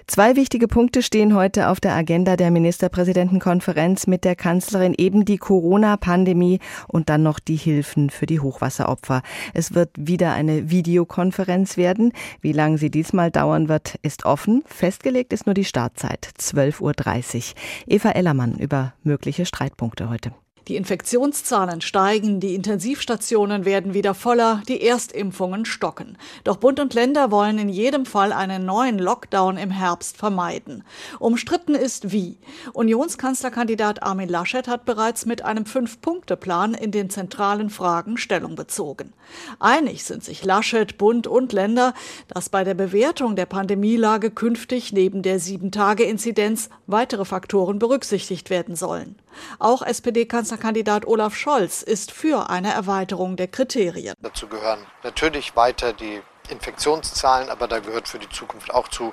Zwei 0.09 0.37
wichtige 0.37 0.69
Punkte 0.69 1.03
stehen 1.03 1.35
heute 1.35 1.69
auf 1.69 1.81
der 1.81 1.93
Agenda 1.93 2.37
der 2.37 2.51
Ministerpräsidentenkonferenz 2.51 4.07
mit 4.07 4.25
der 4.25 4.37
Kanzlerin 4.37 4.95
eben 4.97 5.27
die 5.27 5.37
Corona-Pandemie 5.37 6.61
und 6.87 7.11
dann 7.11 7.23
noch 7.23 7.39
die 7.39 7.57
Hilfen 7.57 8.09
für 8.09 8.25
die 8.25 8.41
Hochwasseropfer. 8.41 9.21
Es 9.53 9.75
wird 9.75 9.91
wieder 9.99 10.33
eine 10.33 10.71
Videokonferenz 10.71 11.77
werden. 11.77 12.13
Wie 12.41 12.53
lange 12.53 12.79
sie 12.79 12.91
diesmal 12.91 13.31
dauern 13.31 13.69
wird, 13.69 13.97
ist 14.01 14.25
offen. 14.25 14.65
Festgelegt 14.65 15.35
ist 15.35 15.45
nur 15.45 15.55
die 15.55 15.67
Startzeit, 15.67 16.31
12.30 16.41 17.37
Uhr. 17.37 17.43
Eva 17.87 18.11
Ellermann 18.13 18.55
über 18.55 18.95
mögliche 19.03 19.45
Streitpunkte 19.45 20.09
heute. 20.09 20.33
Die 20.69 20.77
Infektionszahlen 20.77 21.81
steigen, 21.81 22.41
die 22.41 22.55
Intensivstationen 22.55 23.65
werden 23.65 23.95
wieder 23.95 24.13
voller, 24.13 24.63
die 24.69 24.83
Erstimpfungen 24.87 25.65
stocken. 25.65 26.19
Doch 26.45 26.59
Bund 26.59 26.79
und 26.79 26.93
Länder 26.93 27.31
wollen 27.31 27.59
in 27.59 27.71
jedem 27.71 28.05
Fall 28.05 28.35
einen 28.35 28.67
neuen 28.67 28.99
Lockdown 28.99 29.57
im 29.57 29.71
Herbst 29.71 30.19
vermeiden. 30.19 30.85
Umstritten 31.21 31.75
ist 31.75 32.13
wie. 32.13 32.37
Unionskanzlerkandidat 32.75 34.03
Armin 34.03 34.29
Laschet 34.29 34.69
hat 34.69 34.85
bereits 34.85 35.25
mit 35.25 35.43
einem 35.43 35.65
Fünf-Punkte-Plan 35.65 36.75
in 36.75 36.91
den 36.91 37.09
zentralen 37.09 37.71
Fragen 37.71 38.19
Stellung 38.19 38.55
bezogen. 38.55 39.15
Einig 39.61 40.05
sind 40.05 40.23
sich 40.23 40.45
Laschet, 40.45 40.99
Bund 40.99 41.27
und 41.27 41.55
Länder, 41.55 41.95
dass 42.29 42.51
bei 42.51 42.65
der 42.65 42.75
Bewertung 42.75 43.37
der 43.37 43.47
Pandemielage 43.47 44.31
künftig 44.31 44.93
neben 44.93 45.23
der 45.23 45.41
Sieben-Tage-Inzidenz 45.41 46.69
weitere 46.87 47.25
Faktoren 47.25 47.79
berücksichtigt 47.79 48.51
werden 48.51 48.77
sollen. 48.77 49.17
Auch 49.59 49.83
SPD-Kanzlerkandidat 50.59 51.07
Olaf 51.07 51.37
Scholz 51.37 51.83
ist 51.83 52.11
für 52.11 52.51
eine 52.51 52.73
Erweiterung 52.73 53.37
der 53.37 53.49
Kriterien. 53.49 54.15
Dazu 54.21 54.49
gehören 54.49 54.85
natürlich 55.03 55.57
weiter 55.57 55.93
die 55.93 56.21
Infektionszahlen, 56.51 57.51
aber 57.51 57.69
da 57.69 57.79
gehört 57.79 58.09
für 58.09 58.19
die 58.19 58.29
Zukunft 58.29 58.73
auch 58.73 58.89
zu 58.89 59.13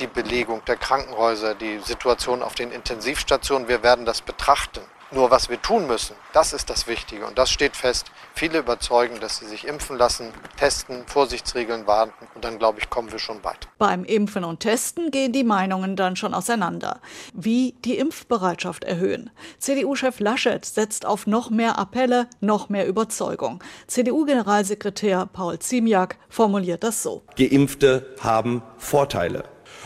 die 0.00 0.06
Belegung 0.06 0.64
der 0.66 0.76
Krankenhäuser, 0.76 1.54
die 1.54 1.78
Situation 1.80 2.42
auf 2.42 2.54
den 2.54 2.72
Intensivstationen. 2.72 3.68
Wir 3.68 3.82
werden 3.82 4.04
das 4.04 4.22
betrachten. 4.22 4.80
Nur 5.12 5.32
was 5.32 5.48
wir 5.48 5.60
tun 5.60 5.88
müssen, 5.88 6.14
das 6.32 6.52
ist 6.52 6.70
das 6.70 6.86
Wichtige 6.86 7.26
und 7.26 7.36
das 7.36 7.50
steht 7.50 7.76
fest. 7.76 8.12
Viele 8.32 8.60
überzeugen, 8.60 9.18
dass 9.18 9.38
sie 9.38 9.46
sich 9.46 9.66
impfen 9.66 9.98
lassen, 9.98 10.32
testen, 10.56 11.02
Vorsichtsregeln 11.06 11.88
warten 11.88 12.28
und 12.36 12.44
dann, 12.44 12.60
glaube 12.60 12.78
ich, 12.78 12.90
kommen 12.90 13.10
wir 13.10 13.18
schon 13.18 13.42
weit. 13.42 13.66
Beim 13.78 14.04
Impfen 14.04 14.44
und 14.44 14.60
Testen 14.60 15.10
gehen 15.10 15.32
die 15.32 15.42
Meinungen 15.42 15.96
dann 15.96 16.14
schon 16.14 16.32
auseinander. 16.32 17.00
Wie 17.34 17.74
die 17.84 17.98
Impfbereitschaft 17.98 18.84
erhöhen. 18.84 19.30
CDU-Chef 19.58 20.20
Laschet 20.20 20.64
setzt 20.64 21.04
auf 21.04 21.26
noch 21.26 21.50
mehr 21.50 21.76
Appelle, 21.76 22.28
noch 22.40 22.68
mehr 22.68 22.86
Überzeugung. 22.86 23.64
CDU-Generalsekretär 23.88 25.26
Paul 25.26 25.58
Ziemiak 25.58 26.18
formuliert 26.28 26.84
das 26.84 27.02
so. 27.02 27.24
Geimpfte 27.36 28.14
haben 28.20 28.62
Vorteile. 28.78 29.42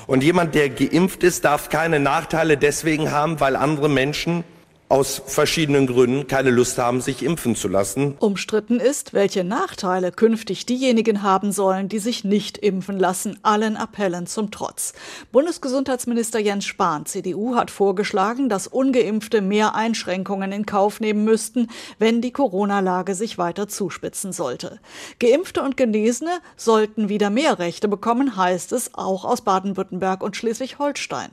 Und 0.06 0.22
jemand, 0.22 0.54
der 0.54 0.68
geimpft 0.68 1.22
ist, 1.22 1.46
darf 1.46 1.70
keine 1.70 1.98
Nachteile 1.98 2.58
deswegen 2.58 3.10
haben, 3.10 3.40
weil 3.40 3.56
andere 3.56 3.88
Menschen 3.88 4.44
aus 4.94 5.20
verschiedenen 5.26 5.88
Gründen 5.88 6.28
keine 6.28 6.52
Lust 6.52 6.78
haben, 6.78 7.00
sich 7.00 7.24
impfen 7.24 7.56
zu 7.56 7.66
lassen. 7.66 8.14
Umstritten 8.20 8.78
ist, 8.78 9.12
welche 9.12 9.42
Nachteile 9.42 10.12
künftig 10.12 10.66
diejenigen 10.66 11.24
haben 11.24 11.50
sollen, 11.50 11.88
die 11.88 11.98
sich 11.98 12.22
nicht 12.22 12.58
impfen 12.58 12.96
lassen, 12.96 13.36
allen 13.42 13.76
Appellen 13.76 14.28
zum 14.28 14.52
Trotz. 14.52 14.92
Bundesgesundheitsminister 15.32 16.38
Jens 16.38 16.66
Spahn, 16.66 17.06
CDU, 17.06 17.56
hat 17.56 17.72
vorgeschlagen, 17.72 18.48
dass 18.48 18.68
ungeimpfte 18.68 19.40
mehr 19.40 19.74
Einschränkungen 19.74 20.52
in 20.52 20.64
Kauf 20.64 21.00
nehmen 21.00 21.24
müssten, 21.24 21.66
wenn 21.98 22.20
die 22.20 22.30
Corona-Lage 22.30 23.16
sich 23.16 23.36
weiter 23.36 23.66
zuspitzen 23.66 24.32
sollte. 24.32 24.78
Geimpfte 25.18 25.62
und 25.62 25.76
Genesene 25.76 26.38
sollten 26.56 27.08
wieder 27.08 27.30
mehr 27.30 27.58
Rechte 27.58 27.88
bekommen, 27.88 28.36
heißt 28.36 28.70
es 28.70 28.94
auch 28.94 29.24
aus 29.24 29.40
Baden-Württemberg 29.40 30.22
und 30.22 30.36
Schleswig-Holstein. 30.36 31.30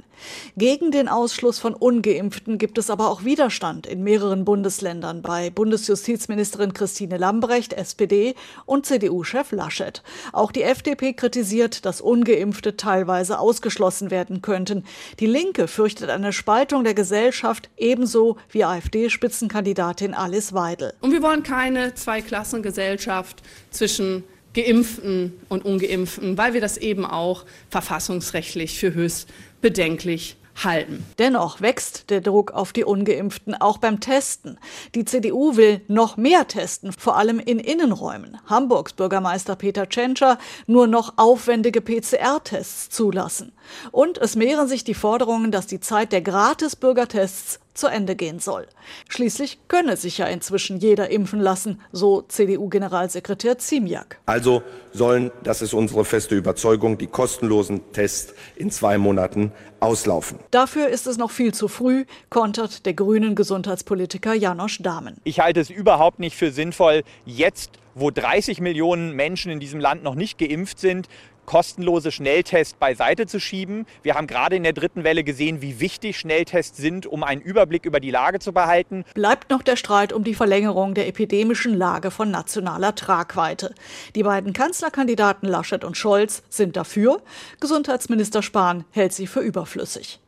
Gegen 0.58 0.90
den 0.90 1.08
Ausschluss 1.08 1.60
von 1.60 1.76
ungeimpften 1.76 2.58
gibt 2.58 2.80
es 2.80 2.90
aber 2.90 3.12
auch 3.12 3.24
wieder 3.24 3.51
Widerstand 3.52 3.86
in 3.86 4.02
mehreren 4.02 4.46
Bundesländern 4.46 5.22
bei 5.22 5.50
Bundesjustizministerin 5.50 6.74
Christine 6.74 7.18
Lambrecht, 7.18 7.74
SPD, 7.74 8.34
und 8.66 8.86
CDU-Chef 8.86 9.52
Laschet. 9.52 10.02
Auch 10.32 10.54
die 10.54 10.64
FDP 10.64 11.12
kritisiert, 11.12 11.84
dass 11.86 12.00
ungeimpfte 12.00 12.78
teilweise 12.78 13.40
ausgeschlossen 13.40 14.10
werden 14.10 14.42
könnten. 14.42 14.86
Die 15.20 15.26
Linke 15.26 15.68
fürchtet 15.68 16.10
eine 16.10 16.32
Spaltung 16.32 16.86
der 16.86 16.94
Gesellschaft, 16.94 17.70
ebenso 17.76 18.38
wie 18.52 18.64
AfD-Spitzenkandidatin 18.64 20.14
Alice 20.14 20.54
Weidel. 20.54 20.94
Und 21.02 21.12
wir 21.12 21.22
wollen 21.22 21.44
keine 21.44 21.94
Zweiklassengesellschaft 21.94 23.42
zwischen 23.70 24.24
Geimpften 24.54 25.34
und 25.50 25.66
Ungeimpften, 25.66 26.38
weil 26.38 26.54
wir 26.54 26.62
das 26.62 26.78
eben 26.78 27.06
auch 27.06 27.44
verfassungsrechtlich 27.70 28.80
für 28.80 28.94
höchst 28.94 29.28
bedenklich 29.60 30.38
halten. 30.56 31.06
Dennoch 31.20 31.62
wächst 31.62 32.10
der 32.10 32.22
Druck 32.22 32.52
auf 32.52 32.74
die 32.74 32.84
ungeimpften 32.84 33.56
auch 33.56 33.78
beim 33.78 34.00
Testen. 34.00 34.58
Die 34.96 35.06
CDU 35.06 35.56
will 35.56 35.82
noch 35.88 36.18
mehr 36.18 36.48
testen, 36.48 36.92
vor 36.92 37.18
allem 37.18 37.40
in 37.40 37.60
Innenräumen. 37.60 38.38
Hamburgs 38.46 38.94
Bürgermeister 38.94 39.56
Peter 39.56 39.88
Tschentscher 39.88 40.38
nur 40.68 40.88
noch 40.88 41.14
aufwendige 41.18 41.82
PCR-Tests 41.82 42.90
zulassen. 42.90 43.52
Und 43.92 44.18
es 44.18 44.36
mehren 44.36 44.68
sich 44.68 44.84
die 44.84 44.94
Forderungen, 44.94 45.52
dass 45.52 45.68
die 45.68 45.80
Zeit 45.80 46.12
der 46.12 46.22
Gratis-Bürgertests 46.22 47.60
zu 47.74 47.88
Ende 47.88 48.16
gehen 48.16 48.40
soll. 48.40 48.68
Schließlich 49.10 49.60
könne 49.68 49.98
sich 49.98 50.18
ja 50.18 50.26
inzwischen 50.26 50.80
jeder 50.80 51.10
impfen 51.10 51.40
lassen, 51.40 51.82
so 51.92 52.22
CDU-Generalsekretär 52.22 53.58
Ziemiak. 53.58 54.20
Also 54.26 54.64
sollen, 54.94 55.32
das 55.44 55.62
ist 55.62 55.74
unsere 55.74 56.06
feste 56.06 56.36
Überzeugung, 56.36 56.98
die 56.98 57.08
kostenlosen 57.08 57.92
Tests 57.94 58.34
in 58.56 58.72
zwei 58.72 58.98
Monaten 58.98 59.52
auslaufen. 59.80 60.40
Dafür 60.52 60.90
ist 60.90 61.08
es 61.08 61.18
noch 61.18 61.32
viel 61.32 61.54
zu 61.54 61.68
früh, 61.68 62.06
kontert 62.30 62.86
der 62.86 62.94
grünen 62.94 63.36
Gesundheitspolitiker 63.36 64.34
Janosch 64.34 64.80
Dahmen. 64.82 65.18
Ich 65.24 65.40
halte 65.40 65.60
es 65.60 65.70
überhaupt 65.70 66.20
nicht 66.20 66.36
für 66.36 66.52
sinnvoll, 66.52 67.04
jetzt 67.26 67.72
wo 67.94 68.10
30 68.10 68.62
Millionen 68.62 69.14
Menschen 69.16 69.52
in 69.52 69.60
diesem 69.60 69.80
Land 69.80 70.04
noch 70.04 70.16
nicht 70.16 70.38
geimpft 70.38 70.80
sind, 70.80 71.08
kostenlose 71.46 72.12
Schnelltests 72.12 72.74
beiseite 72.74 73.28
zu 73.28 73.40
schieben. 73.40 73.86
Wir 74.04 74.16
haben 74.16 74.28
gerade 74.28 74.56
in 74.56 74.64
der 74.64 74.74
dritten 74.74 75.04
Welle 75.04 75.24
gesehen, 75.24 75.62
wie 75.62 75.80
wichtig 75.80 76.18
Schnelltests 76.18 76.78
sind, 76.78 77.06
um 77.06 77.24
einen 77.24 77.42
Überblick 77.42 77.86
über 77.86 78.00
die 78.00 78.12
Lage 78.12 78.40
zu 78.40 78.54
behalten. 78.54 79.06
Bleibt 79.14 79.50
noch 79.50 79.62
der 79.62 79.76
Streit 79.76 80.14
um 80.14 80.24
die 80.24 80.36
Verlängerung 80.36 80.94
der 80.94 81.08
epidemischen 81.08 81.74
Lage 81.74 82.12
von 82.12 82.32
nationaler 82.32 82.96
Tragweite. 82.96 83.74
Die 84.16 84.24
beiden 84.24 84.54
Kanzlerkandidaten 84.54 85.48
Laschet 85.48 85.84
und 85.84 85.98
Scholz 85.98 86.44
sind 86.50 86.76
dafür. 86.78 87.22
Gesundheitsminister 87.60 88.42
Spahn 88.42 88.86
hält 88.92 89.14
sie 89.14 89.28
für 89.28 89.42
überflüssig. 89.42 90.20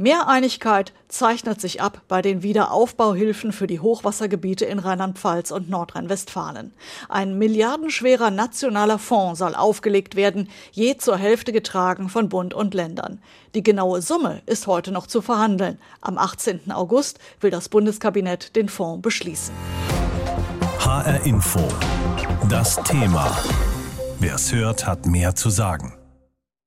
Mehr 0.00 0.28
Einigkeit 0.28 0.92
zeichnet 1.08 1.60
sich 1.60 1.82
ab 1.82 2.02
bei 2.06 2.22
den 2.22 2.44
Wiederaufbauhilfen 2.44 3.50
für 3.50 3.66
die 3.66 3.80
Hochwassergebiete 3.80 4.64
in 4.64 4.78
Rheinland-Pfalz 4.78 5.50
und 5.50 5.68
Nordrhein-Westfalen. 5.68 6.72
Ein 7.08 7.36
milliardenschwerer 7.36 8.30
nationaler 8.30 9.00
Fonds 9.00 9.40
soll 9.40 9.56
aufgelegt 9.56 10.14
werden, 10.14 10.50
je 10.70 10.96
zur 10.98 11.16
Hälfte 11.16 11.52
getragen 11.52 12.08
von 12.08 12.28
Bund 12.28 12.54
und 12.54 12.74
Ländern. 12.74 13.20
Die 13.56 13.64
genaue 13.64 14.00
Summe 14.00 14.40
ist 14.46 14.68
heute 14.68 14.92
noch 14.92 15.08
zu 15.08 15.20
verhandeln. 15.20 15.80
Am 16.00 16.16
18. 16.16 16.70
August 16.70 17.18
will 17.40 17.50
das 17.50 17.68
Bundeskabinett 17.68 18.54
den 18.54 18.68
Fonds 18.68 19.02
beschließen. 19.02 19.52
HR 20.78 21.26
Info. 21.26 21.66
Das 22.48 22.76
Thema. 22.84 23.36
Wer 24.20 24.36
es 24.36 24.52
hört, 24.52 24.86
hat 24.86 25.06
mehr 25.06 25.34
zu 25.34 25.50
sagen. 25.50 25.97